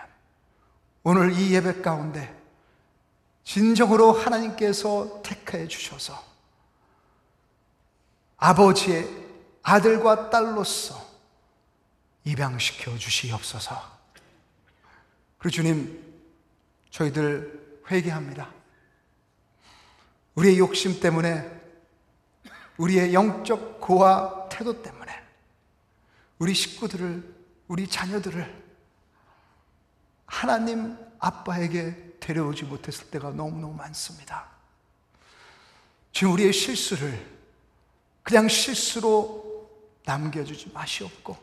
오늘 1.08 1.34
이 1.34 1.54
예배 1.54 1.84
가운데 1.84 2.36
진정으로 3.44 4.12
하나님께서 4.12 5.22
택해 5.22 5.68
주셔서 5.68 6.20
아버지의 8.38 9.08
아들과 9.62 10.32
딸로서 10.32 11.00
입양시켜 12.24 12.98
주시옵소서. 12.98 13.80
그리고 15.38 15.54
주님, 15.54 16.04
저희들 16.90 17.82
회개합니다. 17.92 18.52
우리의 20.34 20.58
욕심 20.58 21.00
때문에, 21.00 21.48
우리의 22.78 23.14
영적 23.14 23.80
고와 23.80 24.50
태도 24.50 24.82
때문에, 24.82 25.14
우리 26.40 26.56
식구들을, 26.56 27.36
우리 27.68 27.88
자녀들을 27.88 28.65
하나님 30.26 30.98
아빠에게 31.20 32.18
데려오지 32.20 32.64
못했을 32.64 33.10
때가 33.10 33.32
너무너무 33.32 33.74
많습니다. 33.74 34.48
지금 36.12 36.34
우리의 36.34 36.54
실수를 36.54 37.36
그냥 38.24 38.48
실수로 38.48 39.70
남겨주지 40.06 40.72
마시옵고, 40.74 41.38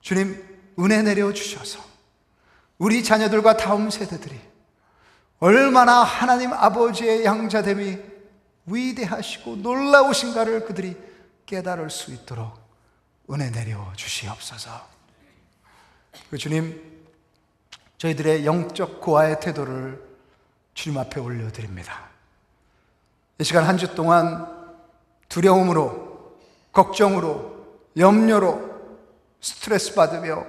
주님, 0.00 0.74
은혜 0.78 1.02
내려 1.02 1.32
주셔서 1.32 1.80
우리 2.78 3.04
자녀들과 3.04 3.56
다음 3.56 3.90
세대들이 3.90 4.38
얼마나 5.38 6.02
하나님 6.02 6.52
아버지의 6.52 7.24
양자됨이 7.24 7.98
위대하시고 8.66 9.56
놀라우신가를 9.56 10.64
그들이 10.66 10.96
깨달을 11.46 11.90
수 11.90 12.12
있도록 12.12 12.58
은혜 13.30 13.50
내려 13.50 13.92
주시옵소서. 13.96 14.88
그 16.30 16.38
주님, 16.38 16.93
저희들의 18.04 18.44
영적 18.44 19.00
고아의 19.00 19.40
태도를 19.40 20.02
주님 20.74 20.98
앞에 20.98 21.20
올려드립니다. 21.20 22.10
이 23.38 23.44
시간 23.44 23.64
한 23.64 23.78
주 23.78 23.94
동안 23.94 24.46
두려움으로, 25.30 26.36
걱정으로, 26.72 27.66
염려로, 27.96 28.74
스트레스 29.40 29.94
받으며 29.94 30.44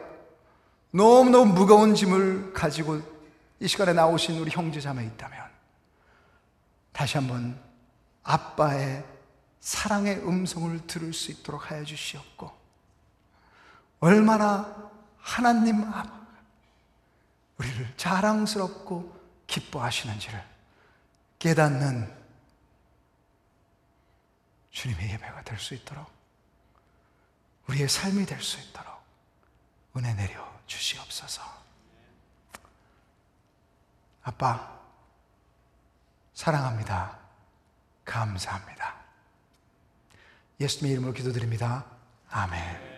너무너무 0.92 1.54
무거운 1.54 1.96
짐을 1.96 2.52
가지고 2.52 3.00
이 3.62 3.68
시간에 3.70 3.94
나오신 3.94 4.38
우리 4.40 4.52
형제 4.52 4.82
자매 4.82 5.06
있다면 5.06 5.40
다시 6.92 7.18
한번 7.18 7.58
아빠의 8.24 9.04
사랑의 9.62 10.18
음성을 10.28 10.88
들을 10.88 11.14
수 11.14 11.32
있도록 11.32 11.72
하여 11.72 11.86
주시옵고 11.86 12.52
얼마나 14.02 14.92
하나님 15.18 15.84
아빠 15.86 16.25
우리를 17.58 17.94
자랑스럽고 17.98 19.16
기뻐하시는지를 19.48 20.44
깨닫는 21.40 22.26
주님의 24.72 25.12
예배가 25.12 25.44
될 25.44 25.58
수 25.58 25.74
있도록 25.74 26.12
우리의 27.68 27.88
삶이 27.90 28.26
될 28.26 28.42
수 28.42 28.60
있도록 28.60 28.94
은혜 29.96 30.14
내려 30.14 30.46
주시옵소서. 30.68 31.42
아빠, 34.24 34.80
사랑합니다. 36.34 37.18
감사합니다. 38.04 38.96
예수님의 40.60 40.94
이름으로 40.94 41.14
기도드립니다. 41.14 41.86
아멘. 42.30 42.95